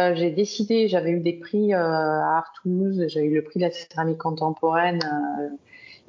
euh, 0.00 0.14
j'ai 0.16 0.30
décidé, 0.30 0.88
j'avais 0.88 1.10
eu 1.10 1.20
des 1.20 1.34
prix 1.34 1.72
à 1.72 2.36
Art 2.36 2.52
Toulouse, 2.60 3.04
j'ai 3.06 3.22
eu 3.22 3.34
le 3.34 3.44
prix 3.44 3.60
de 3.60 3.66
la 3.66 3.70
céramique 3.70 4.18
contemporaine 4.18 5.00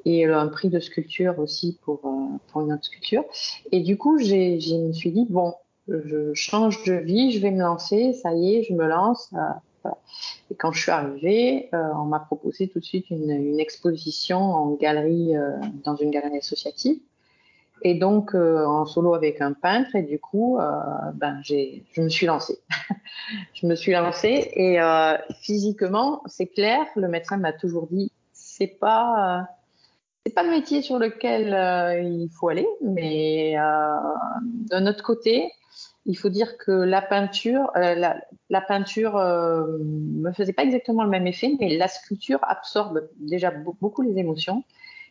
et 0.04 0.26
un 0.26 0.48
prix 0.48 0.68
de 0.68 0.80
sculpture 0.80 1.38
aussi 1.38 1.78
pour, 1.82 2.00
pour 2.48 2.60
une 2.62 2.72
autre 2.72 2.84
sculpture. 2.84 3.24
Et 3.70 3.80
du 3.80 3.96
coup, 3.96 4.18
j'ai, 4.18 4.58
je 4.58 4.74
me 4.74 4.92
suis 4.92 5.12
dit, 5.12 5.26
bon, 5.30 5.54
je 5.86 6.34
change 6.34 6.82
de 6.84 6.94
vie, 6.94 7.30
je 7.30 7.38
vais 7.38 7.52
me 7.52 7.60
lancer, 7.60 8.12
ça 8.14 8.34
y 8.34 8.56
est, 8.56 8.62
je 8.64 8.74
me 8.74 8.88
lance. 8.88 9.32
Et 10.50 10.54
quand 10.54 10.72
je 10.72 10.82
suis 10.82 10.90
arrivée, 10.90 11.68
euh, 11.74 11.88
on 11.96 12.04
m'a 12.04 12.20
proposé 12.20 12.68
tout 12.68 12.78
de 12.78 12.84
suite 12.84 13.10
une, 13.10 13.58
exposition 13.60 14.38
en 14.38 14.72
galerie, 14.72 15.36
euh, 15.36 15.58
dans 15.84 15.96
une 15.96 16.10
galerie 16.10 16.38
associative. 16.38 16.98
Et 17.84 17.94
donc 17.94 18.34
euh, 18.34 18.64
en 18.64 18.84
solo 18.86 19.14
avec 19.14 19.40
un 19.40 19.52
peintre. 19.52 19.96
Et 19.96 20.02
du 20.02 20.18
coup, 20.18 20.58
ben 21.14 21.40
je 21.42 22.00
me 22.00 22.08
suis 22.08 22.26
lancée. 22.26 22.58
je 23.54 23.66
me 23.66 23.74
suis 23.74 23.92
lancée 23.92 24.52
et 24.54 24.78
physiquement, 25.40 26.22
c'est 26.26 26.46
clair. 26.46 26.86
Le 26.96 27.08
médecin 27.08 27.38
m'a 27.38 27.52
toujours 27.52 27.88
dit, 27.88 28.12
c'est 28.32 28.78
pas 28.78 29.48
c'est 30.24 30.32
pas 30.32 30.44
le 30.44 30.50
métier 30.50 30.82
sur 30.82 31.00
lequel 31.00 31.48
il 32.04 32.28
faut 32.30 32.48
aller, 32.48 32.68
mais 32.80 33.56
d'un 33.56 34.86
autre 34.86 35.02
côté, 35.02 35.50
il 36.04 36.18
faut 36.18 36.28
dire 36.28 36.58
que 36.58 36.72
la 36.72 37.00
peinture, 37.00 37.70
euh, 37.76 37.94
la, 38.48 38.60
peinture 38.60 39.16
euh, 39.16 39.78
me 39.80 40.32
faisait 40.32 40.52
pas 40.52 40.64
exactement 40.64 41.04
le 41.04 41.10
même 41.10 41.26
effet, 41.26 41.52
mais 41.60 41.76
la 41.76 41.88
sculpture 41.88 42.40
absorbe 42.42 43.08
déjà 43.16 43.50
beaucoup 43.50 44.02
les 44.02 44.18
émotions. 44.18 44.64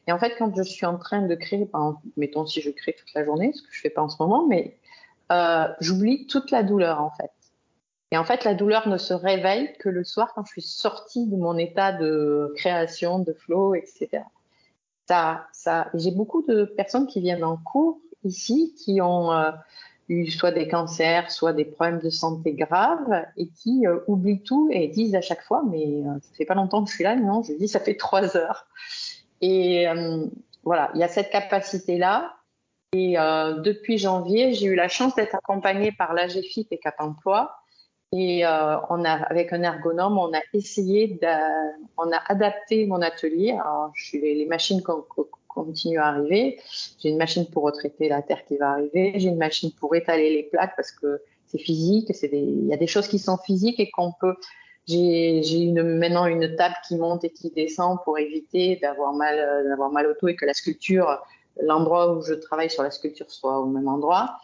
Et 0.08 0.12
en 0.12 0.20
fait, 0.20 0.36
quand 0.38 0.54
je 0.56 0.64
suis 0.64 0.86
en 0.86 0.98
train 0.98 1.22
de 1.22 1.36
créer, 1.36 1.70
mettons 2.18 2.46
si 2.46 2.62
je 2.62 2.72
crée 2.72 2.94
toute 2.94 3.14
la 3.14 3.24
journée, 3.24 3.54
ce 3.54 3.62
que 3.62 3.70
je 3.72 3.80
fais 3.80 3.90
pas 3.90 4.02
en 4.02 4.10
ce 4.10 4.22
moment, 4.22 4.48
mais 4.48 4.78
euh, 5.32 5.68
j'oublie 5.80 6.28
toute 6.28 6.52
la 6.52 6.64
douleur 6.64 7.02
en 7.02 7.12
fait. 7.12 7.32
Et 8.12 8.18
en 8.18 8.26
fait, 8.26 8.44
la 8.44 8.54
douleur 8.54 8.90
ne 8.90 8.98
se 8.98 9.14
réveille 9.14 9.72
que 9.80 9.88
le 9.88 10.04
soir 10.04 10.34
quand 10.36 10.44
je 10.44 10.52
suis 10.52 10.62
sortie 10.62 11.28
de 11.28 11.38
mon 11.38 11.58
état 11.58 11.94
de 11.94 12.52
création, 12.58 13.20
de 13.20 13.32
flow, 13.32 13.76
etc. 13.76 14.24
Ça, 15.08 15.48
ça, 15.54 15.90
j'ai 15.94 16.12
beaucoup 16.12 16.42
de 16.42 16.66
personnes 16.66 17.08
qui 17.08 17.22
viennent 17.22 17.46
en 17.46 17.56
cours 17.56 18.00
ici 18.26 18.76
qui 18.78 19.00
ont 19.02 19.32
euh, 20.12 20.30
soit 20.30 20.52
des 20.52 20.67
cancers, 20.67 21.32
soit 21.32 21.54
des 21.54 21.65
problèmes 21.65 22.00
de 22.00 22.10
santé 22.10 22.54
graves 22.54 23.26
et 23.38 23.47
qui 23.47 23.88
euh, 23.88 24.00
oublient 24.08 24.43
tout 24.43 24.69
et 24.71 24.88
disent 24.88 25.15
à 25.15 25.21
chaque 25.21 25.41
fois, 25.41 25.63
mais 25.69 25.86
euh, 25.86 26.19
ça 26.21 26.34
fait 26.36 26.45
pas 26.45 26.56
longtemps 26.56 26.84
que 26.84 26.89
je 26.89 26.95
suis 26.95 27.04
là, 27.04 27.15
non, 27.15 27.43
je 27.43 27.54
dis 27.54 27.67
ça 27.67 27.80
fait 27.80 27.95
trois 27.95 28.36
heures. 28.38 28.67
Et 29.41 29.88
euh, 29.88 30.26
voilà, 30.63 30.91
il 30.93 31.00
y 31.00 31.04
a 31.04 31.08
cette 31.08 31.30
capacité-là. 31.32 32.36
Et 32.93 33.13
depuis 33.13 33.97
janvier, 33.97 34.54
j'ai 34.54 34.65
eu 34.65 34.76
la 34.76 34.89
chance 34.89 35.15
d'être 35.15 35.34
accompagnée 35.34 35.93
par 35.93 36.13
l'AGFIP 36.13 36.74
et 36.74 36.78
Cap 36.78 36.95
Emploi. 37.00 37.56
Et 38.12 38.43
avec 38.43 39.54
un 39.54 39.63
ergonome, 39.63 40.17
on 40.17 40.34
a 40.34 40.41
essayé, 40.54 41.17
on 41.97 42.12
a 42.12 42.17
adapté 42.28 42.86
mon 42.88 43.02
atelier. 43.02 43.52
Alors, 43.52 43.91
je 43.95 44.04
suis 44.04 44.19
les 44.19 44.45
machines 44.45 44.84
qu'on 44.84 45.06
continue 45.54 45.98
à 45.98 46.08
arriver. 46.08 46.60
J'ai 47.00 47.10
une 47.10 47.18
machine 47.18 47.46
pour 47.46 47.64
retraiter 47.64 48.10
la 48.10 48.22
terre 48.22 48.46
qui 48.46 48.58
va 48.58 48.72
arriver. 48.72 49.14
J'ai 49.16 49.30
une 49.30 49.38
machine 49.38 49.72
pour 49.72 49.96
étaler 49.96 50.30
les 50.30 50.44
plaques 50.44 50.76
parce 50.76 50.92
que 50.92 51.22
c'est 51.48 51.60
physique. 51.60 52.12
Il 52.32 52.68
y 52.68 52.74
a 52.74 52.78
des 52.78 52.88
choses 52.88 53.08
qui 53.08 53.20
sont 53.20 53.38
physiques 53.38 53.80
et 53.80 53.90
qu'on 53.92 54.14
peut. 54.20 54.36
J'ai, 54.88 55.72
maintenant 55.72 56.26
une 56.26 56.56
table 56.56 56.76
qui 56.88 56.96
monte 56.96 57.24
et 57.24 57.30
qui 57.30 57.52
descend 57.52 58.00
pour 58.04 58.18
éviter 58.18 58.78
d'avoir 58.78 59.14
mal, 59.14 60.08
au 60.08 60.14
dos 60.20 60.28
et 60.28 60.36
que 60.36 60.46
la 60.46 60.54
sculpture, 60.54 61.22
l'endroit 61.62 62.16
où 62.16 62.22
je 62.22 62.34
travaille 62.34 62.70
sur 62.70 62.84
la 62.84 62.92
sculpture 62.92 63.30
soit 63.30 63.60
au 63.60 63.66
même 63.66 63.88
endroit. 63.88 64.38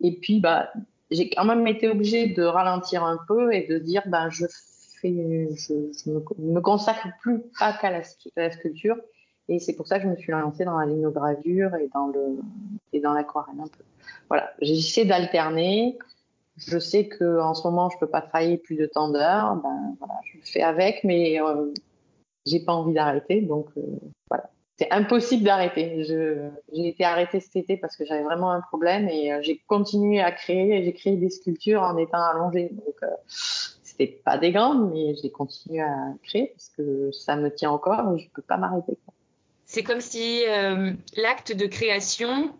Et 0.00 0.16
puis, 0.18 0.40
bah, 0.40 0.70
j'ai 1.10 1.30
quand 1.30 1.44
même 1.44 1.66
été 1.66 1.88
obligée 1.88 2.28
de 2.28 2.42
ralentir 2.42 3.04
un 3.04 3.18
peu 3.28 3.52
et 3.52 3.66
de 3.66 3.78
dire, 3.78 4.02
ben, 4.06 4.30
je 4.30 4.46
fais, 5.00 5.10
me, 5.10 6.60
consacre 6.60 7.08
plus 7.20 7.42
pas 7.58 7.72
qu'à 7.74 7.90
la 8.36 8.50
sculpture 8.50 8.96
et 9.48 9.58
c'est 9.58 9.74
pour 9.74 9.86
ça 9.86 9.98
que 9.98 10.04
je 10.04 10.08
me 10.08 10.16
suis 10.16 10.32
lancée 10.32 10.64
dans 10.64 10.78
la 10.78 10.86
linogravure 10.86 11.74
et 11.76 11.88
dans 11.94 12.06
le 12.08 12.38
et 12.92 13.00
dans 13.00 13.12
l'aquarelle 13.12 13.60
un 13.60 13.66
peu. 13.66 13.84
Voilà, 14.28 14.52
j'essaie 14.60 15.04
d'alterner. 15.04 15.98
Je 16.56 16.78
sais 16.78 17.08
que 17.08 17.40
en 17.40 17.54
ce 17.54 17.66
moment 17.66 17.90
je 17.90 17.98
peux 17.98 18.06
pas 18.06 18.22
travailler 18.22 18.58
plus 18.58 18.76
de 18.76 18.86
temps 18.86 19.08
d'heures. 19.08 19.56
Ben 19.56 19.96
voilà, 19.98 20.14
je 20.24 20.38
fais 20.50 20.62
avec, 20.62 21.02
mais 21.04 21.40
euh, 21.40 21.72
j'ai 22.46 22.60
pas 22.60 22.72
envie 22.72 22.94
d'arrêter, 22.94 23.40
donc 23.40 23.68
euh, 23.76 23.82
voilà. 24.28 24.50
C'est 24.76 24.90
impossible 24.90 25.44
d'arrêter. 25.44 26.02
J'ai 26.04 26.88
été 26.88 27.04
arrêtée 27.04 27.38
cet 27.38 27.54
été 27.54 27.76
parce 27.76 27.96
que 27.96 28.04
j'avais 28.04 28.24
vraiment 28.24 28.50
un 28.50 28.60
problème 28.60 29.08
et 29.08 29.32
euh, 29.32 29.38
j'ai 29.40 29.62
continué 29.68 30.20
à 30.20 30.32
créer. 30.32 30.84
J'ai 30.84 30.92
créé 30.92 31.16
des 31.16 31.30
sculptures 31.30 31.82
en 31.82 31.96
étant 31.96 32.22
allongée. 32.22 32.70
Donc 32.72 32.96
euh, 33.04 33.06
c'était 33.28 34.20
pas 34.24 34.36
des 34.36 34.50
grandes, 34.50 34.90
mais 34.90 35.14
j'ai 35.14 35.30
continué 35.30 35.80
à 35.80 36.14
créer 36.24 36.48
parce 36.54 36.70
que 36.70 37.12
ça 37.12 37.36
me 37.36 37.54
tient 37.54 37.70
encore 37.70 38.14
et 38.14 38.18
je 38.18 38.28
peux 38.30 38.42
pas 38.42 38.56
m'arrêter. 38.56 38.98
C'est 39.74 39.82
comme 39.82 40.00
si 40.00 40.44
euh, 40.46 40.92
l'acte 41.16 41.50
de 41.52 41.66
création 41.66 42.56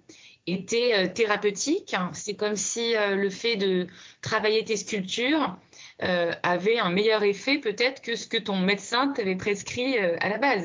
était 0.48 0.94
euh, 0.94 1.07
thérapeutique. 1.07 1.94
C'est 2.12 2.35
comme 2.35 2.57
si 2.57 2.96
euh, 2.96 3.14
le 3.14 3.31
fait 3.31 3.55
de 3.55 3.87
travailler 4.20 4.64
tes 4.64 4.77
sculptures 4.77 5.57
avait 6.00 6.81
un 6.81 6.90
meilleur 6.90 7.22
effet 7.22 7.59
peut-être 7.59 8.03
que 8.03 8.16
ce 8.16 8.27
que 8.27 8.37
ton 8.37 8.57
médecin 8.57 9.12
t'avait 9.12 9.37
prescrit 9.37 9.96
à 9.96 10.29
la 10.29 10.38
base. 10.38 10.64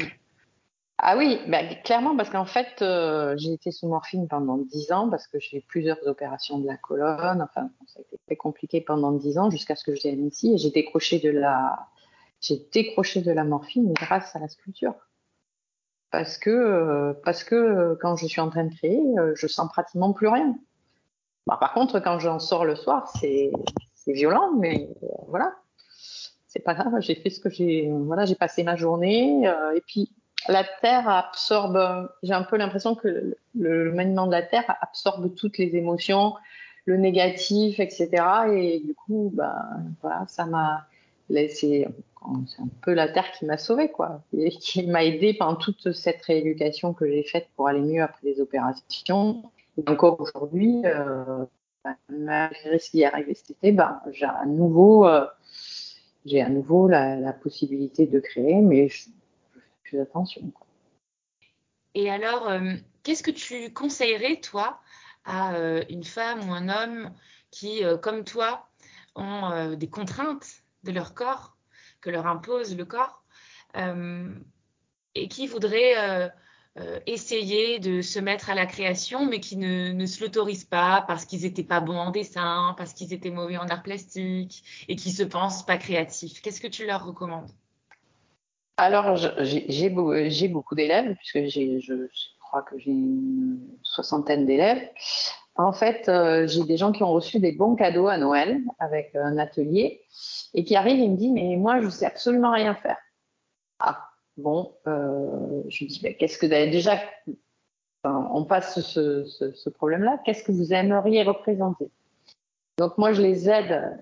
Ah 0.98 1.16
oui, 1.18 1.40
bah, 1.48 1.64
clairement, 1.84 2.18
parce 2.18 2.32
qu'en 2.32 2.48
fait, 2.48 2.84
j'ai 3.38 3.54
été 3.54 3.72
sous 3.72 3.88
morphine 3.88 4.28
pendant 4.28 4.58
10 4.58 4.92
ans 4.92 5.10
parce 5.10 5.28
que 5.28 5.40
j'ai 5.40 5.58
eu 5.58 5.62
plusieurs 5.62 6.00
opérations 6.08 6.58
de 6.58 6.66
la 6.66 6.78
colonne. 6.78 7.44
Enfin, 7.44 7.70
ça 7.86 8.00
a 8.00 8.02
été 8.02 8.18
très 8.26 8.36
compliqué 8.36 8.82
pendant 8.82 9.12
10 9.12 9.38
ans 9.38 9.52
jusqu'à 9.52 9.76
ce 9.76 9.84
que 9.84 9.96
je 9.96 10.02
vienne 10.02 10.26
ici 10.26 10.52
et 10.56 10.58
j'ai 10.58 10.72
décroché 10.72 11.22
la, 11.32 11.88
j'ai 12.42 12.68
décroché 12.74 13.22
de 13.22 13.32
la 13.32 13.44
morphine 13.44 13.94
grâce 13.94 14.36
à 14.36 14.40
la 14.40 14.48
sculpture 14.48 14.96
parce 16.12 16.38
que 16.38 16.50
euh, 16.50 17.14
parce 17.24 17.44
que 17.44 17.56
euh, 17.56 17.96
quand 18.02 18.16
je 18.16 18.26
suis 18.26 18.42
en 18.42 18.50
train 18.50 18.66
de 18.66 18.74
créer, 18.74 19.02
euh, 19.18 19.34
je 19.36 19.48
sens 19.48 19.70
pratiquement 19.70 20.14
plus 20.14 20.28
rien. 20.28 20.56
Bah, 21.48 21.58
par 21.60 21.74
contre, 21.74 22.00
quand 22.00 22.20
j'en 22.20 22.40
sors 22.40 22.66
le 22.66 22.76
soir, 22.76 23.12
c'est 23.20 23.52
violent, 24.08 24.54
mais 24.58 24.90
voilà, 25.28 25.54
c'est 26.48 26.62
pas 26.62 26.74
grave. 26.74 26.94
J'ai 27.00 27.16
fait 27.16 27.30
ce 27.30 27.40
que 27.40 27.50
j'ai 27.50 27.90
voilà, 27.92 28.26
j'ai 28.26 28.36
passé 28.36 28.64
ma 28.64 28.76
journée 28.76 29.44
et 29.76 29.82
puis 29.82 30.12
la 30.48 30.64
terre 30.82 31.08
absorbe. 31.08 32.10
J'ai 32.24 32.34
un 32.34 32.44
peu 32.44 32.58
l'impression 32.58 32.96
que 32.96 33.08
le, 33.08 33.38
le 33.56 33.92
maniement 33.92 34.26
de 34.26 34.32
la 34.32 34.42
terre 34.42 34.64
absorbe 34.82 35.36
toutes 35.36 35.60
les 35.60 35.76
émotions, 35.76 36.34
le 36.86 36.98
négatif, 36.98 37.80
etc. 37.80 38.10
Et 38.52 38.80
du 38.80 38.96
coup, 38.96 39.32
bah 39.34 39.56
voilà, 40.02 40.26
ça 40.28 40.46
m'a 40.46 40.88
laissé 41.30 41.88
c'est 42.48 42.62
un 42.62 42.70
peu 42.82 42.94
la 42.94 43.08
terre 43.08 43.32
qui 43.32 43.46
m'a 43.46 43.58
sauvé 43.58 43.90
quoi, 43.90 44.22
et 44.38 44.50
qui 44.50 44.86
m'a 44.88 45.04
aidé 45.04 45.34
pendant 45.34 45.56
toute 45.56 45.94
cette 45.94 46.22
rééducation 46.24 46.94
que 46.94 47.08
j'ai 47.08 47.24
faite 47.24 47.48
pour 47.56 47.68
aller 47.68 47.82
mieux 47.82 48.02
après 48.02 48.28
les 48.28 48.42
opérations. 48.42 49.44
Et 49.78 49.90
encore 49.90 50.20
aujourd'hui, 50.20 50.82
euh, 50.86 51.46
bah, 51.84 51.96
malgré 52.10 52.78
ce 52.78 52.90
qui 52.90 53.02
est 53.02 53.06
arrivé 53.06 53.34
cet 53.34 53.52
été, 53.52 53.72
bah, 53.72 54.02
j'ai 54.12 54.26
à 54.26 54.46
nouveau, 54.46 55.08
euh, 55.08 55.26
j'ai 56.26 56.42
à 56.42 56.50
nouveau 56.50 56.88
la, 56.88 57.32
possibilité 57.34 58.06
de 58.06 58.20
créer, 58.20 58.56
mais 58.56 58.90
je, 58.90 59.10
je 59.56 59.60
fais 59.60 59.68
plus 59.84 60.00
attention. 60.02 60.52
Et 61.96 62.10
alors, 62.10 62.50
euh, 62.50 62.74
qu'est-ce 63.04 63.24
que 63.24 63.32
tu 63.32 63.74
conseillerais 63.74 64.42
toi 64.42 64.82
à 65.24 65.54
euh, 65.56 65.84
une 65.90 66.04
femme 66.04 66.50
ou 66.50 66.54
un 66.54 66.68
homme 66.68 67.14
qui, 67.52 67.82
comme 68.02 68.24
toi, 68.24 68.70
ont 69.16 69.74
des 69.76 69.90
contraintes 69.90 70.64
de 70.84 70.92
leur 70.92 71.14
corps? 71.16 71.58
Que 72.02 72.10
leur 72.10 72.28
impose 72.28 72.76
le 72.78 72.86
corps 72.86 73.24
euh, 73.78 74.34
et 75.16 75.28
qui 75.28 75.48
voudraient 75.48 75.98
euh, 75.98 76.30
euh, 76.78 77.00
essayer 77.08 77.80
de 77.80 78.02
se 78.02 78.20
mettre 78.20 78.50
à 78.50 78.56
la 78.56 78.66
création, 78.66 79.26
mais 79.26 79.40
qui 79.40 79.58
ne, 79.58 79.92
ne 79.92 80.06
se 80.06 80.24
l'autorisent 80.24 80.66
pas 80.66 81.04
parce 81.08 81.26
qu'ils 81.26 81.42
n'étaient 81.42 81.64
pas 81.64 81.80
bons 81.80 81.98
en 81.98 82.12
dessin, 82.12 82.74
parce 82.78 82.94
qu'ils 82.94 83.14
étaient 83.14 83.32
mauvais 83.32 83.58
en 83.58 83.68
art 83.68 83.84
plastique 83.84 84.64
et 84.88 84.96
qui 84.96 85.12
se 85.12 85.24
pensent 85.24 85.66
pas 85.66 85.78
créatifs. 85.78 86.42
Qu'est-ce 86.42 86.62
que 86.62 86.68
tu 86.68 86.86
leur 86.86 87.06
recommandes? 87.06 87.50
Alors, 88.78 89.18
j'ai 89.18 89.90
beaucoup, 89.90 90.76
d'élèves, 90.76 91.14
puisque 91.18 91.50
je 91.50 92.08
crois 92.40 92.62
que 92.62 92.80
j'ai 92.80 92.92
une 92.92 93.60
soixantaine 93.84 94.46
d'élèves. 94.46 94.88
En 95.56 95.74
fait, 95.74 96.08
euh, 96.08 96.48
j'ai 96.48 96.64
des 96.64 96.78
gens 96.78 96.92
qui 96.92 97.04
ont 97.04 97.12
reçu 97.12 97.40
des 97.40 97.52
bons 97.52 97.76
cadeaux 97.76 98.08
à 98.08 98.18
Noël 98.18 98.62
avec 98.80 99.14
un 99.16 99.38
atelier 99.38 100.02
et 100.54 100.64
qui 100.64 100.76
arrivent 100.76 101.02
et 101.02 101.08
me 101.10 101.18
disent 101.18 101.34
mais 101.34 101.56
moi 101.58 101.82
je 101.82 101.90
sais 101.90 102.06
absolument 102.06 102.52
rien 102.52 102.76
faire. 102.76 102.98
Ah 103.80 104.10
bon, 104.38 104.74
euh, 104.88 105.62
je 105.68 105.86
dis 105.86 106.00
mais 106.02 106.16
qu'est-ce 106.16 106.38
que 106.38 106.46
déjà 106.46 107.00
on 108.06 108.46
passe 108.46 108.80
ce, 108.80 109.26
ce, 109.26 109.52
ce 109.52 109.70
problème-là. 109.70 110.20
Qu'est-ce 110.24 110.44
que 110.44 110.54
vous 110.54 110.72
aimeriez 110.72 111.24
représenter? 111.24 111.90
Donc 112.78 112.98
moi 112.98 113.12
je 113.12 113.22
les 113.22 113.50
aide. 113.50 114.00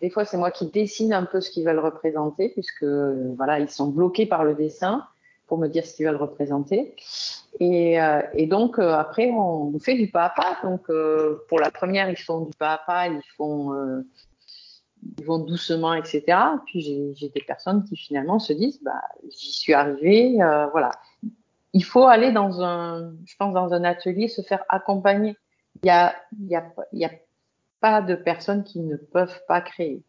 Des 0.00 0.10
fois 0.10 0.24
c'est 0.24 0.36
moi 0.36 0.52
qui 0.52 0.66
dessine 0.70 1.12
un 1.12 1.24
peu 1.24 1.40
ce 1.40 1.50
qu'ils 1.50 1.66
veulent 1.66 1.80
représenter 1.80 2.50
puisque 2.50 2.84
voilà 2.84 3.58
ils 3.58 3.70
sont 3.70 3.88
bloqués 3.88 4.26
par 4.26 4.44
le 4.44 4.54
dessin 4.54 5.04
pour 5.46 5.58
me 5.58 5.68
dire 5.68 5.86
ce 5.86 5.94
qu'ils 5.94 6.06
veulent 6.06 6.16
représenter. 6.16 6.94
Et, 7.60 8.00
euh, 8.00 8.22
et 8.34 8.46
donc 8.46 8.78
euh, 8.78 8.92
après 8.94 9.30
on 9.30 9.78
fait 9.78 9.94
du 9.94 10.08
pas 10.08 10.24
à 10.24 10.30
pas. 10.30 10.58
Donc 10.62 10.90
euh, 10.90 11.44
pour 11.48 11.60
la 11.60 11.70
première 11.70 12.10
ils 12.10 12.16
font 12.16 12.40
du 12.40 12.52
pas 12.58 12.74
à 12.74 12.78
pas, 12.78 13.08
ils 13.08 13.22
font 13.36 13.72
ils 15.18 15.24
vont 15.24 15.38
doucement, 15.38 15.94
etc. 15.94 16.22
Puis 16.66 16.80
j'ai 17.14 17.28
des 17.28 17.42
personnes 17.42 17.84
qui 17.84 17.94
finalement 17.94 18.38
se 18.38 18.54
disent, 18.54 18.82
bah, 18.82 19.02
j'y 19.28 19.52
suis 19.52 19.74
arrivée, 19.74 20.36
voilà. 20.72 20.90
Il 21.74 21.84
faut 21.84 22.04
aller 22.04 22.32
dans 22.32 22.62
un, 22.62 23.12
je 23.26 23.36
pense, 23.36 23.52
dans 23.52 23.74
un 23.74 23.84
atelier, 23.84 24.28
se 24.28 24.40
faire 24.40 24.64
accompagner. 24.68 25.36
Il 25.82 25.88
y 25.88 25.90
a, 25.90 26.14
il 26.40 26.46
y 26.46 26.56
a, 26.56 26.64
il 26.92 27.00
y 27.00 27.04
a 27.04 27.10
pas 27.80 28.00
de 28.00 28.14
personnes 28.14 28.64
qui 28.64 28.80
ne 28.80 28.96
peuvent 28.96 29.42
pas 29.46 29.60
créer. 29.60 30.02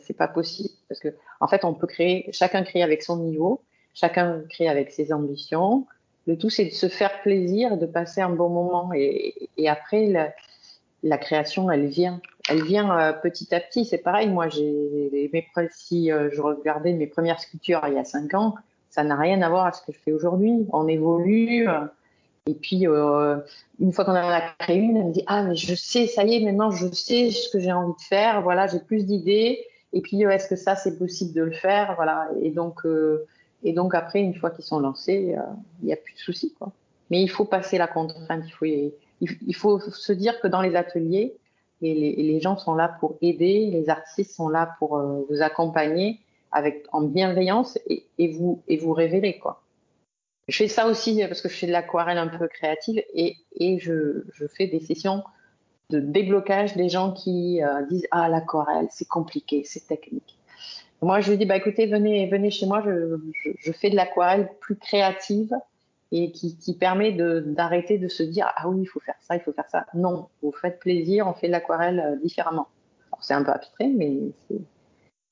C'est 0.00 0.16
pas 0.16 0.26
possible 0.26 0.74
parce 0.88 1.00
que, 1.00 1.14
en 1.38 1.46
fait, 1.46 1.64
on 1.64 1.74
peut 1.74 1.86
créer, 1.86 2.28
chacun 2.32 2.64
crée 2.64 2.82
avec 2.82 3.02
son 3.02 3.18
niveau, 3.18 3.62
chacun 3.94 4.42
crée 4.48 4.68
avec 4.68 4.90
ses 4.90 5.12
ambitions. 5.12 5.86
Le 6.26 6.36
tout, 6.36 6.50
c'est 6.50 6.66
de 6.66 6.70
se 6.70 6.88
faire 6.88 7.22
plaisir, 7.22 7.76
de 7.76 7.86
passer 7.86 8.20
un 8.20 8.30
bon 8.30 8.48
moment. 8.48 8.90
Et, 8.94 9.48
après, 9.68 10.32
la, 11.02 11.18
création, 11.18 11.70
elle 11.70 11.86
vient 11.86 12.20
elle 12.48 12.64
vient 12.64 12.98
euh, 12.98 13.12
petit 13.12 13.54
à 13.54 13.60
petit. 13.60 13.84
C'est 13.84 13.98
pareil, 13.98 14.28
moi, 14.28 14.46
mes 14.46 15.30
si 15.70 16.10
euh, 16.10 16.30
je 16.32 16.40
regardais 16.40 16.92
mes 16.92 17.06
premières 17.06 17.38
sculptures 17.38 17.80
il 17.86 17.94
y 17.94 17.98
a 17.98 18.04
cinq 18.04 18.34
ans, 18.34 18.54
ça 18.90 19.04
n'a 19.04 19.16
rien 19.16 19.40
à 19.42 19.48
voir 19.48 19.66
à 19.66 19.72
ce 19.72 19.82
que 19.82 19.92
je 19.92 19.98
fais 19.98 20.12
aujourd'hui. 20.12 20.66
On 20.72 20.88
évolue. 20.88 21.68
Euh, 21.68 21.84
et 22.46 22.54
puis, 22.54 22.86
une 23.78 23.92
fois 23.92 24.04
qu'on 24.04 24.12
en 24.12 24.16
a 24.16 24.40
créé 24.58 24.78
une, 24.78 24.96
elle 24.96 25.06
me 25.06 25.12
dit 25.12 25.22
Ah, 25.28 25.44
mais 25.44 25.54
je 25.54 25.74
sais, 25.74 26.06
ça 26.06 26.24
y 26.24 26.34
est, 26.34 26.44
maintenant, 26.44 26.72
je 26.72 26.88
sais 26.88 27.30
ce 27.30 27.48
que 27.50 27.60
j'ai 27.60 27.70
envie 27.70 27.92
de 27.92 28.02
faire. 28.08 28.42
Voilà, 28.42 28.66
j'ai 28.66 28.80
plus 28.80 29.06
d'idées. 29.06 29.64
Et 29.92 30.00
puis, 30.00 30.22
est-ce 30.22 30.48
que 30.48 30.56
ça, 30.56 30.74
c'est 30.74 30.98
possible 30.98 31.32
de 31.34 31.42
le 31.42 31.52
faire? 31.52 31.94
Voilà. 31.96 32.28
Et 32.42 32.50
donc, 32.50 32.80
et 33.62 33.72
donc 33.72 33.94
après, 33.94 34.20
une 34.20 34.34
fois 34.34 34.50
qu'ils 34.50 34.64
sont 34.64 34.80
lancés, 34.80 35.34
il 35.82 35.86
n'y 35.86 35.92
a 35.92 35.96
plus 35.96 36.14
de 36.14 36.18
soucis. 36.18 36.54
Mais 37.10 37.22
il 37.22 37.28
faut 37.28 37.44
passer 37.44 37.76
la 37.76 37.86
contrainte. 37.86 38.44
Il 38.62 39.54
faut, 39.54 39.80
se 39.80 40.12
dire 40.12 40.40
que 40.40 40.48
dans 40.48 40.62
les 40.62 40.76
ateliers, 40.76 41.36
les, 41.82 42.40
gens 42.40 42.56
sont 42.56 42.74
là 42.74 42.96
pour 43.00 43.16
aider, 43.20 43.70
les 43.70 43.88
artistes 43.88 44.34
sont 44.34 44.48
là 44.48 44.74
pour 44.78 44.96
euh, 44.96 45.24
vous 45.28 45.42
accompagner 45.42 46.20
en 46.92 47.02
bienveillance 47.02 47.78
et, 47.88 48.04
vous 48.28 48.92
révéler. 48.92 49.40
Je 50.48 50.56
fais 50.56 50.68
ça 50.68 50.86
aussi 50.86 51.22
parce 51.26 51.40
que 51.40 51.48
je 51.48 51.54
fais 51.54 51.66
de 51.66 51.72
l'aquarelle 51.72 52.18
un 52.18 52.28
peu 52.28 52.48
créative 52.48 53.02
et, 53.14 53.36
je, 53.78 54.24
fais 54.56 54.66
des 54.66 54.80
sessions 54.80 55.22
de 55.90 56.00
déblocage 56.00 56.76
des 56.76 56.88
gens 56.88 57.12
qui 57.12 57.62
euh, 57.62 57.84
disent 57.86 58.06
ah 58.12 58.28
l'aquarelle 58.28 58.86
c'est 58.90 59.08
compliqué, 59.08 59.64
c'est 59.64 59.86
technique. 59.88 60.38
Moi 61.02 61.20
je 61.20 61.32
dis 61.32 61.46
bah 61.46 61.56
écoutez 61.56 61.86
venez 61.86 62.28
venez 62.28 62.50
chez 62.50 62.66
moi, 62.66 62.82
je, 62.84 63.18
je, 63.44 63.50
je 63.58 63.72
fais 63.72 63.90
de 63.90 63.96
l'aquarelle 63.96 64.50
plus 64.60 64.76
créative 64.76 65.54
et 66.12 66.32
qui, 66.32 66.56
qui 66.56 66.76
permet 66.76 67.12
d'arrêter 67.12 67.98
de, 67.98 68.08
se 68.08 68.22
dire 68.22 68.52
ah 68.56 68.68
oui 68.68 68.82
il 68.82 68.86
faut 68.86 69.00
faire 69.00 69.16
ça, 69.20 69.36
il 69.36 69.40
faut 69.40 69.52
faire 69.52 69.68
ça. 69.68 69.86
Non, 69.94 70.28
vous 70.42 70.52
faites 70.52 70.80
plaisir, 70.80 71.26
on 71.26 71.34
fait 71.34 71.46
de 71.46 71.52
l'aquarelle 71.52 72.00
euh, 72.00 72.16
différemment. 72.22 72.68
C'est 73.20 73.34
un 73.34 73.42
peu 73.42 73.50
abstrait, 73.50 73.88
mais 73.88 74.16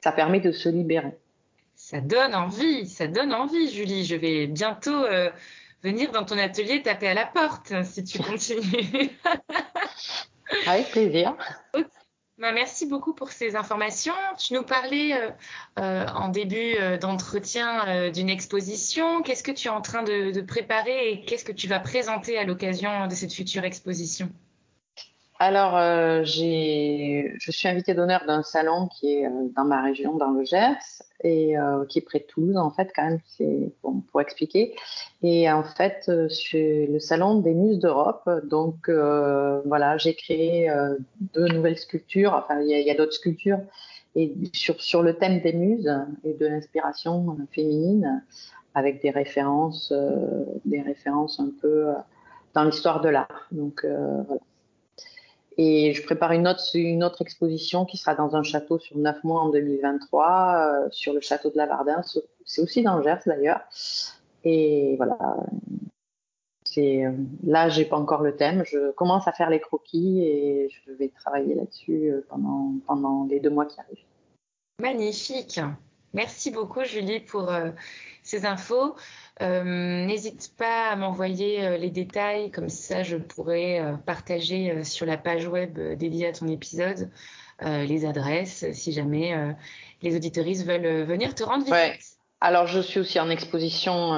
ça 0.03 0.13
permet 0.13 0.41
de 0.41 0.53
se 0.53 0.69
libérer. 0.69 1.17
Ça 1.75 2.01
donne 2.01 2.35
envie, 2.35 2.87
ça 2.87 3.07
donne 3.07 3.33
envie, 3.33 3.71
Julie. 3.71 4.05
Je 4.05 4.17
vais 4.17 4.47
bientôt 4.47 5.05
euh, 5.05 5.31
venir 5.83 6.11
dans 6.13 6.25
ton 6.25 6.37
atelier 6.37 6.83
taper 6.83 7.09
à 7.09 7.15
la 7.15 7.27
porte 7.27 7.73
si 7.85 8.05
tu 8.05 8.19
continues. 8.23 9.11
Avec 10.67 10.91
plaisir. 10.91 11.37
Bah, 12.39 12.53
merci 12.53 12.87
beaucoup 12.87 13.15
pour 13.15 13.33
ces 13.33 13.57
informations. 13.57 14.15
Tu 14.39 14.55
nous 14.55 14.63
parlais 14.63 15.13
euh, 15.13 15.31
euh, 15.81 16.07
en 16.07 16.29
début 16.29 16.77
euh, 16.79 16.97
d'entretien 16.97 18.11
d'une 18.11 18.31
exposition. 18.31 19.23
Qu'est-ce 19.23 19.43
que 19.43 19.51
tu 19.51 19.67
es 19.67 19.71
en 19.71 19.81
train 19.81 20.05
de, 20.05 20.31
de 20.31 20.41
préparer 20.41 21.11
et 21.11 21.25
qu'est-ce 21.25 21.45
que 21.45 21.53
tu 21.53 21.67
vas 21.67 21.81
présenter 21.81 22.39
à 22.39 22.45
l'occasion 22.45 23.09
de 23.09 23.15
cette 23.15 23.33
future 23.33 23.65
exposition? 23.65 24.31
Alors, 25.41 25.77
euh, 25.77 26.25
je 26.25 27.51
suis 27.51 27.69
invitée 27.69 27.95
d'honneur 27.95 28.25
d'un 28.27 28.43
salon 28.43 28.89
qui 28.89 29.19
est 29.19 29.27
euh, 29.27 29.49
dans 29.55 29.65
ma 29.65 29.83
région, 29.83 30.17
dans 30.17 30.31
le 30.31 30.45
Gers, 30.45 31.03
et 31.23 31.57
euh, 31.57 31.85
qui 31.85 32.01
est 32.01 32.03
près 32.03 32.19
de 32.19 32.25
Toulouse, 32.25 32.57
en 32.57 32.71
fait, 32.71 32.91
quand 32.95 33.05
même, 33.05 33.21
c'est 33.25 33.73
bon, 33.85 34.01
pour 34.11 34.21
expliquer. 34.21 34.75
Et 35.23 35.49
en 35.49 35.63
fait, 35.63 36.11
c'est 36.29 36.89
le 36.91 36.99
salon 36.99 37.39
des 37.39 37.55
Muses 37.55 37.79
d'Europe. 37.79 38.29
Donc, 38.45 38.91
voilà, 38.91 39.97
j'ai 39.97 40.15
créé 40.15 40.73
deux 41.35 41.47
nouvelles 41.47 41.79
sculptures. 41.79 42.35
Enfin, 42.35 42.61
il 42.61 42.69
y 42.69 42.75
a, 42.75 42.81
y 42.81 42.91
a 42.91 42.95
d'autres 42.95 43.15
sculptures 43.15 43.61
et 44.17 44.33
sur, 44.53 44.81
sur 44.81 45.03
le 45.03 45.15
thème 45.15 45.41
des 45.41 45.53
muses 45.53 45.93
et 46.25 46.35
de 46.35 46.47
l'inspiration 46.47 47.37
féminine, 47.53 48.25
avec 48.75 49.03
des 49.03 49.11
références, 49.11 49.93
des 50.65 50.83
références 50.83 51.39
un 51.39 51.51
peu 51.61 51.93
dans 52.55 52.65
l'histoire 52.65 53.01
de 53.01 53.09
l'art. 53.09 53.47
Donc, 53.53 53.85
voilà. 53.85 54.41
Et 55.61 55.93
je 55.93 56.03
prépare 56.05 56.33
une 56.33 56.47
autre, 56.47 57.21
exposition 57.21 57.85
qui 57.85 57.97
sera 57.97 58.15
dans 58.15 58.37
un 58.37 58.45
château 58.45 58.79
sur 58.79 58.97
neuf 58.97 59.23
mois 59.25 59.43
en 59.43 59.49
2023, 59.51 60.85
euh, 60.87 60.89
sur 60.93 61.13
le 61.13 61.21
château 61.21 61.51
de 61.51 61.57
Lavardin. 61.57 62.01
C'est 62.45 62.63
aussi 62.63 62.83
dans 62.83 63.03
Gers 63.03 63.23
d'ailleurs. 63.27 63.61
Et 64.45 64.95
voilà. 64.97 65.19
C'est, 66.65 67.05
euh, 67.05 67.13
là, 67.45 67.69
j'ai 67.69 67.85
pas 67.85 67.97
encore 67.97 68.23
le 68.23 68.37
thème. 68.37 68.63
Je 68.65 68.93
commence 68.93 69.27
à 69.27 69.33
faire 69.33 69.51
les 69.51 69.61
croquis 69.61 70.23
et 70.23 70.71
je 70.71 70.93
vais 70.93 71.09
travailler 71.09 71.57
là-dessus 71.57 72.11
euh, 72.11 72.25
pendant, 72.29 72.75
pendant 72.87 73.27
les 73.29 73.41
deux 73.41 73.51
mois 73.51 73.67
qui 73.67 73.81
arrivent. 73.81 74.05
Magnifique. 74.81 75.61
Merci 76.15 76.51
beaucoup, 76.51 76.85
Julie, 76.85 77.21
pour 77.21 77.51
euh, 77.51 77.71
ces 78.29 78.47
infos. 78.47 78.95
Euh, 79.41 80.05
n'hésite 80.05 80.53
pas 80.57 80.89
à 80.91 80.97
m'envoyer 80.97 81.65
euh, 81.65 81.77
les 81.77 81.91
détails, 81.91 82.51
comme 82.51 82.69
ça 82.69 83.03
je 83.03 83.17
pourrais 83.17 83.83
partager 84.07 84.85
sur 84.85 85.07
la 85.07 85.17
page 85.17 85.47
web 85.47 85.79
dédiée 85.97 86.29
à 86.29 86.33
ton 86.33 86.49
épisode 86.49 87.11
les 87.61 88.05
adresses, 88.05 88.71
si 88.71 88.93
jamais 88.93 89.35
les 90.01 90.15
auditoristes 90.15 90.65
veulent 90.65 91.03
venir 91.03 91.35
te 91.35 91.43
rendre 91.43 91.65
visite. 91.65 92.19
Alors, 92.41 92.69
je 92.69 92.79
suis 92.79 93.01
aussi 93.01 93.19
en 93.19 93.29
exposition 93.31 94.13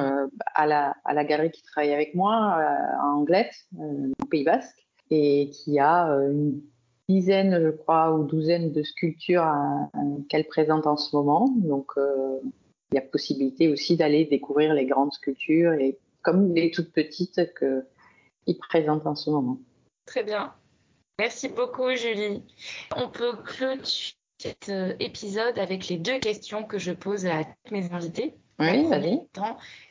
à, 0.55 0.66
la, 0.66 0.94
à 1.07 1.14
la 1.14 1.25
galerie 1.25 1.51
qui 1.51 1.62
travaille 1.62 1.94
avec 1.94 2.14
moi, 2.14 2.35
à 2.35 3.07
Anglette, 3.07 3.55
au 3.79 4.27
Pays 4.27 4.44
Basque, 4.44 4.87
et 5.11 5.49
qui 5.49 5.79
a 5.79 6.05
une 6.31 6.61
dizaine, 7.11 7.59
je 7.61 7.70
crois, 7.70 8.12
ou 8.12 8.25
douzaine 8.25 8.73
de 8.73 8.83
sculptures 8.83 9.51
qu'elle 10.29 10.46
présente 10.46 10.87
en 10.87 10.96
ce 10.96 11.14
moment. 11.16 11.49
Donc, 11.57 11.92
euh, 11.96 12.38
il 12.92 12.96
y 12.96 12.98
a 12.98 13.03
possibilité 13.03 13.68
aussi 13.68 13.96
d'aller 13.96 14.24
découvrir 14.24 14.74
les 14.74 14.87
grandes 14.87 15.12
sculptures 15.12 15.72
et 15.74 15.98
comme 16.22 16.55
les 16.55 16.70
toutes 16.70 16.92
petites 16.92 17.40
qu'il 17.59 18.59
présente 18.59 19.07
en 19.07 19.14
ce 19.14 19.31
moment. 19.31 19.59
Très 20.07 20.24
bien. 20.24 20.55
Merci 21.18 21.48
beaucoup, 21.48 21.90
Julie. 21.94 22.42
On 22.96 23.09
peut 23.09 23.37
clôturer 23.37 24.14
cet 24.38 24.70
euh, 24.70 24.94
épisode 25.00 25.59
avec 25.59 25.88
les 25.88 25.98
deux 25.98 26.18
questions 26.18 26.64
que 26.64 26.79
je 26.79 26.92
pose 26.92 27.26
à 27.26 27.42
mes 27.70 27.92
invités. 27.92 28.35
Oui, 28.59 28.87
vas-y. 28.87 29.20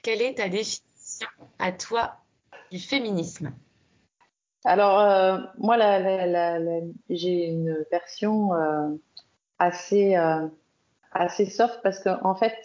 Quelle 0.02 0.22
est 0.22 0.36
ta 0.36 0.50
définition 0.50 1.28
à 1.60 1.72
toi 1.72 2.18
du 2.72 2.80
féminisme? 2.80 3.52
Alors, 4.66 5.00
euh, 5.00 5.38
moi, 5.58 5.78
j'ai 7.10 7.46
une 7.46 7.86
version 7.92 8.54
euh, 8.54 8.90
assez, 9.58 10.18
euh, 10.18 10.48
assez 11.12 11.46
soft 11.46 11.80
parce 11.82 12.04
qu'en 12.04 12.20
en 12.24 12.36
fait, 12.36 12.56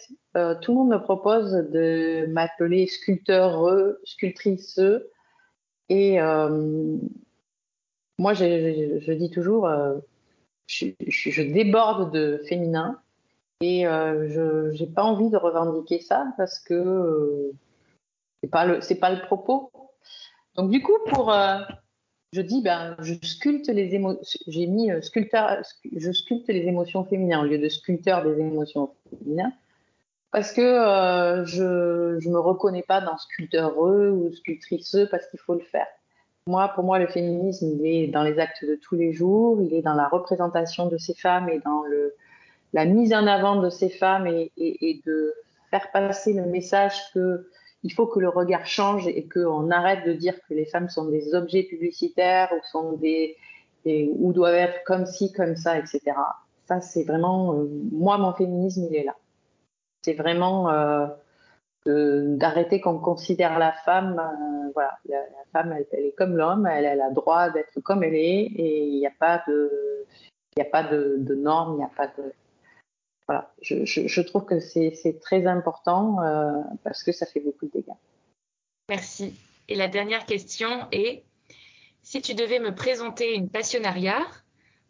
tout 0.61 0.71
le 0.71 0.77
monde 0.77 0.89
me 0.89 1.01
propose 1.01 1.51
de 1.53 2.25
m'appeler 2.27 2.87
sculpteur, 2.87 3.95
sculptrice. 4.03 4.79
Et 5.89 6.19
moi, 8.17 8.33
je, 8.33 9.11
dis 9.13 9.29
toujours, 9.29 9.69
je, 10.67 10.87
je, 11.07 11.41
déborde 11.41 12.13
de 12.13 12.41
féminin 12.47 12.99
et 13.61 13.83
je 13.83 14.71
n'ai 14.77 14.87
pas 14.87 15.03
envie 15.03 15.29
de 15.29 15.37
revendiquer 15.37 15.99
ça 15.99 16.27
parce 16.37 16.59
que 16.59 17.51
c'est 18.43 18.65
le 18.65 18.81
c'est 18.81 18.99
pas 18.99 19.11
le 19.11 19.21
propos. 19.21 19.71
Donc 20.55 20.69
du 20.69 20.81
coup, 20.81 20.97
pour 21.07 21.33
je 22.35 22.41
dis 22.41 22.61
ben 22.61 22.95
je 22.99 23.13
sculpte 23.23 23.69
les 23.69 23.95
émotions 23.95 24.39
j'ai 24.47 24.67
mis 24.67 24.91
euh, 24.91 24.99
je 25.01 26.11
sculpte 26.11 26.47
les 26.49 26.67
émotions 26.67 27.05
féminines 27.05 27.37
au 27.37 27.43
lieu 27.43 27.57
de 27.57 27.69
sculpteur 27.69 28.23
des 28.23 28.39
émotions 28.39 28.91
féminines 29.09 29.53
parce 30.35 30.51
que 30.51 30.61
euh, 30.61 31.45
je 31.45 32.19
je 32.19 32.29
me 32.29 32.39
reconnais 32.39 32.83
pas 32.83 32.99
dans 32.99 33.17
sculpteur 33.17 33.79
ou 33.79 34.29
sculptrice 34.33 34.97
parce 35.09 35.25
qu'il 35.27 35.39
faut 35.39 35.53
le 35.53 35.61
faire 35.61 35.87
Moi, 36.47 36.67
pour 36.75 36.83
moi, 36.83 36.99
le 36.99 37.07
féminisme, 37.07 37.67
il 37.79 37.85
est 37.87 38.07
dans 38.07 38.21
les 38.21 38.37
actes 38.37 38.65
de 38.65 38.75
tous 38.75 38.95
les 38.95 39.13
jours, 39.13 39.61
il 39.61 39.73
est 39.73 39.81
dans 39.81 39.93
la 39.93 40.09
représentation 40.09 40.87
de 40.87 40.97
ces 40.97 41.13
femmes 41.13 41.47
et 41.47 41.59
dans 41.59 41.83
le, 41.83 42.15
la 42.73 42.83
mise 42.83 43.13
en 43.13 43.25
avant 43.27 43.61
de 43.61 43.69
ces 43.69 43.87
femmes 43.87 44.27
et, 44.27 45.01
de 45.05 45.33
faire 45.71 45.89
passer 45.93 46.33
le 46.33 46.45
message 46.47 47.13
que 47.13 47.47
il 47.83 47.93
faut 47.93 48.07
que 48.07 48.19
le 48.19 48.27
regard 48.27 48.65
change 48.65 49.07
et 49.07 49.29
qu'on 49.29 49.71
arrête 49.71 50.05
de 50.05 50.11
dire 50.11 50.35
que 50.49 50.53
les 50.53 50.65
femmes 50.65 50.89
sont 50.89 51.05
des 51.05 51.33
objets 51.33 51.63
publicitaires 51.63 52.51
ou 52.51 52.59
sont 52.69 52.91
des 52.97 53.37
ou 53.85 54.33
doivent 54.33 54.55
être 54.55 54.83
comme 54.83 55.05
ci, 55.05 55.31
comme 55.31 55.55
ça, 55.55 55.77
etc. 55.77 56.01
Ça, 56.65 56.81
c'est 56.81 57.03
vraiment, 57.03 57.53
euh, 57.53 57.69
moi, 57.93 58.17
mon 58.17 58.33
féminisme, 58.33 58.87
il 58.89 58.97
est 58.97 59.03
là. 59.05 59.15
C'est 60.05 60.13
vraiment 60.13 60.69
euh, 61.87 62.35
d'arrêter 62.37 62.79
qu'on 62.79 62.99
considère 62.99 63.57
la 63.57 63.71
femme, 63.71 64.19
euh, 64.19 64.71
voilà, 64.75 64.99
la, 65.09 65.19
femme, 65.51 65.75
elle, 65.91 66.05
est 66.05 66.15
comme 66.15 66.37
l'homme, 66.37 66.67
elle, 66.67 66.85
elle, 66.85 67.01
a 67.01 67.09
droit 67.09 67.49
d'être 67.49 67.79
comme 67.81 68.03
elle 68.03 68.13
est, 68.13 68.41
et 68.41 68.85
il 68.85 68.99
n'y 68.99 69.07
a 69.07 69.13
pas 69.19 69.43
de, 69.47 70.05
il 70.57 70.63
normes, 71.33 71.73
il 71.73 71.77
n'y 71.77 71.83
a 71.83 71.91
pas 71.95 72.05
de, 72.05 72.33
voilà, 73.27 73.51
je, 73.63 73.83
je, 73.83 74.21
trouve 74.21 74.45
que 74.45 74.59
c'est 74.59 75.19
très 75.21 75.47
important 75.47 76.21
euh, 76.21 76.61
parce 76.83 77.01
que 77.01 77.11
ça 77.11 77.25
fait 77.25 77.39
beaucoup 77.39 77.65
de 77.65 77.71
dégâts. 77.71 77.97
Merci. 78.89 79.35
Et 79.69 79.75
la 79.75 79.87
dernière 79.87 80.27
question 80.27 80.87
est, 80.91 81.23
si 82.03 82.21
tu 82.21 82.35
devais 82.35 82.59
me 82.59 82.75
présenter 82.75 83.33
une 83.33 83.49
passionnariat, 83.49 84.21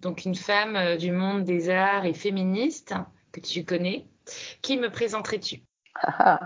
donc 0.01 0.25
une 0.25 0.35
femme 0.35 0.97
du 0.97 1.13
monde 1.13 1.45
des 1.45 1.69
arts 1.69 2.05
et 2.05 2.13
féministe 2.13 2.93
que 3.31 3.39
tu 3.39 3.63
connais, 3.63 4.05
qui 4.61 4.77
me 4.77 4.89
présenterais-tu? 4.89 5.63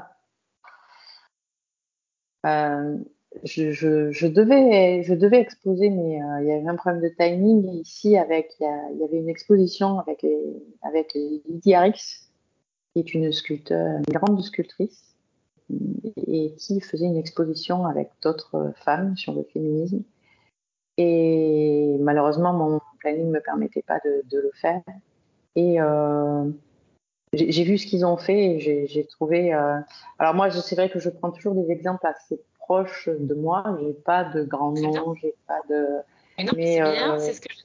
Euh, 2.46 2.98
je, 3.44 4.28
devais, 4.28 5.04
je 5.04 5.14
devais 5.14 5.42
exposer, 5.42 5.90
mais 5.90 6.22
euh, 6.22 6.42
il 6.42 6.48
y 6.48 6.52
avait 6.52 6.68
un 6.68 6.76
problème 6.76 7.02
de 7.02 7.10
timing 7.10 7.68
ici. 7.82 8.18
Avec, 8.18 8.56
il 8.60 8.98
y, 8.98 9.04
avait 9.04 9.18
une 9.18 9.30
exposition 9.30 10.00
avec, 10.00 10.22
les, 10.22 10.64
avec 10.82 11.14
Lydie 11.14 11.74
Harris, 11.74 12.30
qui 12.94 13.00
est 13.00 13.14
une 13.14 13.32
sculpteur, 13.32 13.98
une 13.98 14.14
grande 14.14 14.42
sculptrice, 14.42 15.16
et 16.28 16.54
qui 16.58 16.82
faisait 16.82 17.06
une 17.06 17.18
exposition 17.18 17.86
avec 17.86 18.10
d'autres 18.24 18.72
femmes 18.78 19.16
sur 19.16 19.34
le 19.34 19.44
féminisme. 19.44 20.04
Et 20.98 21.96
malheureusement, 22.00 22.54
mon 22.54 22.82
planning 23.00 23.28
ne 23.28 23.32
me 23.32 23.40
permettait 23.40 23.84
pas 23.84 24.00
de, 24.04 24.24
de, 24.30 24.40
le 24.40 24.52
faire. 24.60 24.82
Et 25.56 25.80
euh, 25.80 26.50
j'ai 27.34 27.64
vu 27.64 27.78
ce 27.78 27.86
qu'ils 27.86 28.06
ont 28.06 28.18
fait 28.18 28.56
et 28.56 28.88
j'ai 28.88 29.06
trouvé. 29.06 29.54
Euh... 29.54 29.78
Alors 30.18 30.34
moi, 30.34 30.50
c'est 30.50 30.76
vrai 30.76 30.90
que 30.90 31.00
je 31.00 31.10
prends 31.10 31.32
toujours 31.32 31.54
des 31.54 31.72
exemples 31.72 32.06
assez 32.08 32.42
proche 32.60 33.08
de 33.08 33.36
moi. 33.36 33.78
J'ai 33.82 33.94
pas 33.94 34.24
de 34.24 34.44
grands 34.44 34.72
noms, 34.72 35.14
j'ai 35.16 35.36
pas 35.48 35.60
de. 35.70 35.86
Mais 36.38 36.44
non, 36.44 36.54
mais 36.56 36.76
c'est 36.78 36.92
bien, 36.92 37.16
euh, 37.16 37.20
c'est 37.20 37.34
ce 37.34 37.42
que. 37.42 37.54
Je... 37.54 37.64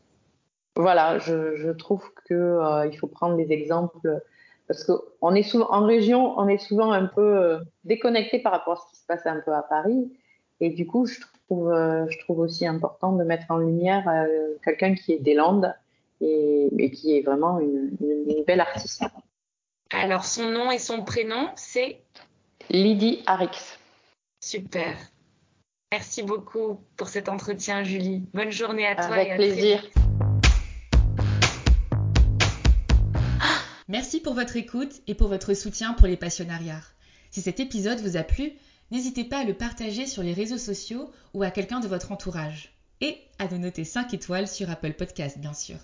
Voilà, 0.76 1.18
je, 1.18 1.56
je 1.56 1.70
trouve 1.70 2.04
que 2.26 2.34
euh, 2.34 2.86
il 2.86 2.98
faut 2.98 3.06
prendre 3.06 3.36
des 3.36 3.52
exemples 3.52 4.20
parce 4.66 4.82
que 4.84 4.92
on 5.20 5.34
est 5.34 5.42
souvent 5.42 5.70
en 5.70 5.86
région, 5.86 6.38
on 6.38 6.48
est 6.48 6.58
souvent 6.58 6.90
un 6.90 7.06
peu 7.06 7.58
déconnecté 7.84 8.40
par 8.40 8.52
rapport 8.52 8.74
à 8.74 8.76
ce 8.76 8.92
qui 8.92 9.00
se 9.00 9.06
passe 9.06 9.24
un 9.26 9.40
peu 9.40 9.52
à 9.52 9.62
Paris. 9.62 10.12
Et 10.60 10.70
du 10.70 10.86
coup, 10.86 11.06
je 11.06 11.20
trouve, 11.20 11.72
je 11.72 12.18
trouve 12.20 12.40
aussi 12.40 12.66
important 12.66 13.12
de 13.12 13.24
mettre 13.24 13.46
en 13.50 13.58
lumière 13.58 14.04
quelqu'un 14.64 14.94
qui 14.94 15.12
est 15.12 15.18
des 15.18 15.34
Landes 15.34 15.74
et, 16.20 16.68
et 16.78 16.90
qui 16.90 17.16
est 17.16 17.22
vraiment 17.22 17.60
une, 17.60 17.96
une, 18.00 18.30
une, 18.30 18.44
belle 18.44 18.60
artiste. 18.60 19.04
Alors, 19.94 20.24
son 20.24 20.50
nom 20.50 20.70
et 20.70 20.78
son 20.78 21.02
prénom, 21.02 21.50
c'est 21.56 22.00
Lydie 22.68 23.22
Harix. 23.26 23.78
Super. 24.40 24.96
Merci 25.92 26.22
beaucoup 26.22 26.80
pour 26.96 27.08
cet 27.08 27.28
entretien, 27.28 27.84
Julie. 27.84 28.24
Bonne 28.34 28.50
journée 28.50 28.86
à 28.86 28.96
toi. 28.96 29.14
Avec 29.14 29.28
et 29.28 29.32
à 29.32 29.36
plaisir. 29.36 29.84
Merci 33.86 34.20
pour 34.20 34.34
votre 34.34 34.56
écoute 34.56 35.00
et 35.06 35.14
pour 35.14 35.28
votre 35.28 35.54
soutien 35.54 35.92
pour 35.92 36.08
les 36.08 36.16
passionnariats. 36.16 36.82
Si 37.30 37.40
cet 37.40 37.60
épisode 37.60 38.00
vous 38.00 38.16
a 38.16 38.24
plu, 38.24 38.52
n'hésitez 38.90 39.24
pas 39.24 39.38
à 39.38 39.44
le 39.44 39.54
partager 39.54 40.06
sur 40.06 40.22
les 40.22 40.32
réseaux 40.32 40.58
sociaux 40.58 41.10
ou 41.34 41.42
à 41.42 41.50
quelqu'un 41.50 41.80
de 41.80 41.86
votre 41.86 42.10
entourage. 42.10 42.74
Et 43.00 43.18
à 43.38 43.46
nous 43.46 43.58
noter 43.58 43.84
5 43.84 44.12
étoiles 44.14 44.48
sur 44.48 44.70
Apple 44.70 44.94
Podcast, 44.94 45.38
bien 45.38 45.54
sûr. 45.54 45.76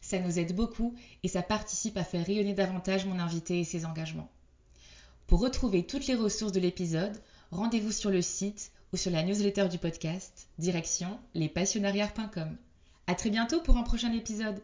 Ça 0.00 0.18
nous 0.18 0.38
aide 0.38 0.54
beaucoup 0.54 0.94
et 1.22 1.28
ça 1.28 1.42
participe 1.42 1.96
à 1.96 2.04
faire 2.04 2.24
rayonner 2.24 2.54
davantage 2.54 3.06
mon 3.06 3.18
invité 3.18 3.60
et 3.60 3.64
ses 3.64 3.84
engagements. 3.84 4.30
Pour 5.26 5.40
retrouver 5.40 5.84
toutes 5.84 6.06
les 6.06 6.14
ressources 6.14 6.52
de 6.52 6.60
l'épisode, 6.60 7.20
rendez-vous 7.50 7.92
sur 7.92 8.10
le 8.10 8.22
site 8.22 8.72
ou 8.92 8.96
sur 8.96 9.10
la 9.10 9.22
newsletter 9.22 9.68
du 9.68 9.78
podcast, 9.78 10.48
direction 10.58 11.18
lespassionnariats.com. 11.34 12.56
À 13.06 13.14
très 13.14 13.30
bientôt 13.30 13.60
pour 13.60 13.76
un 13.76 13.82
prochain 13.82 14.12
épisode. 14.12 14.62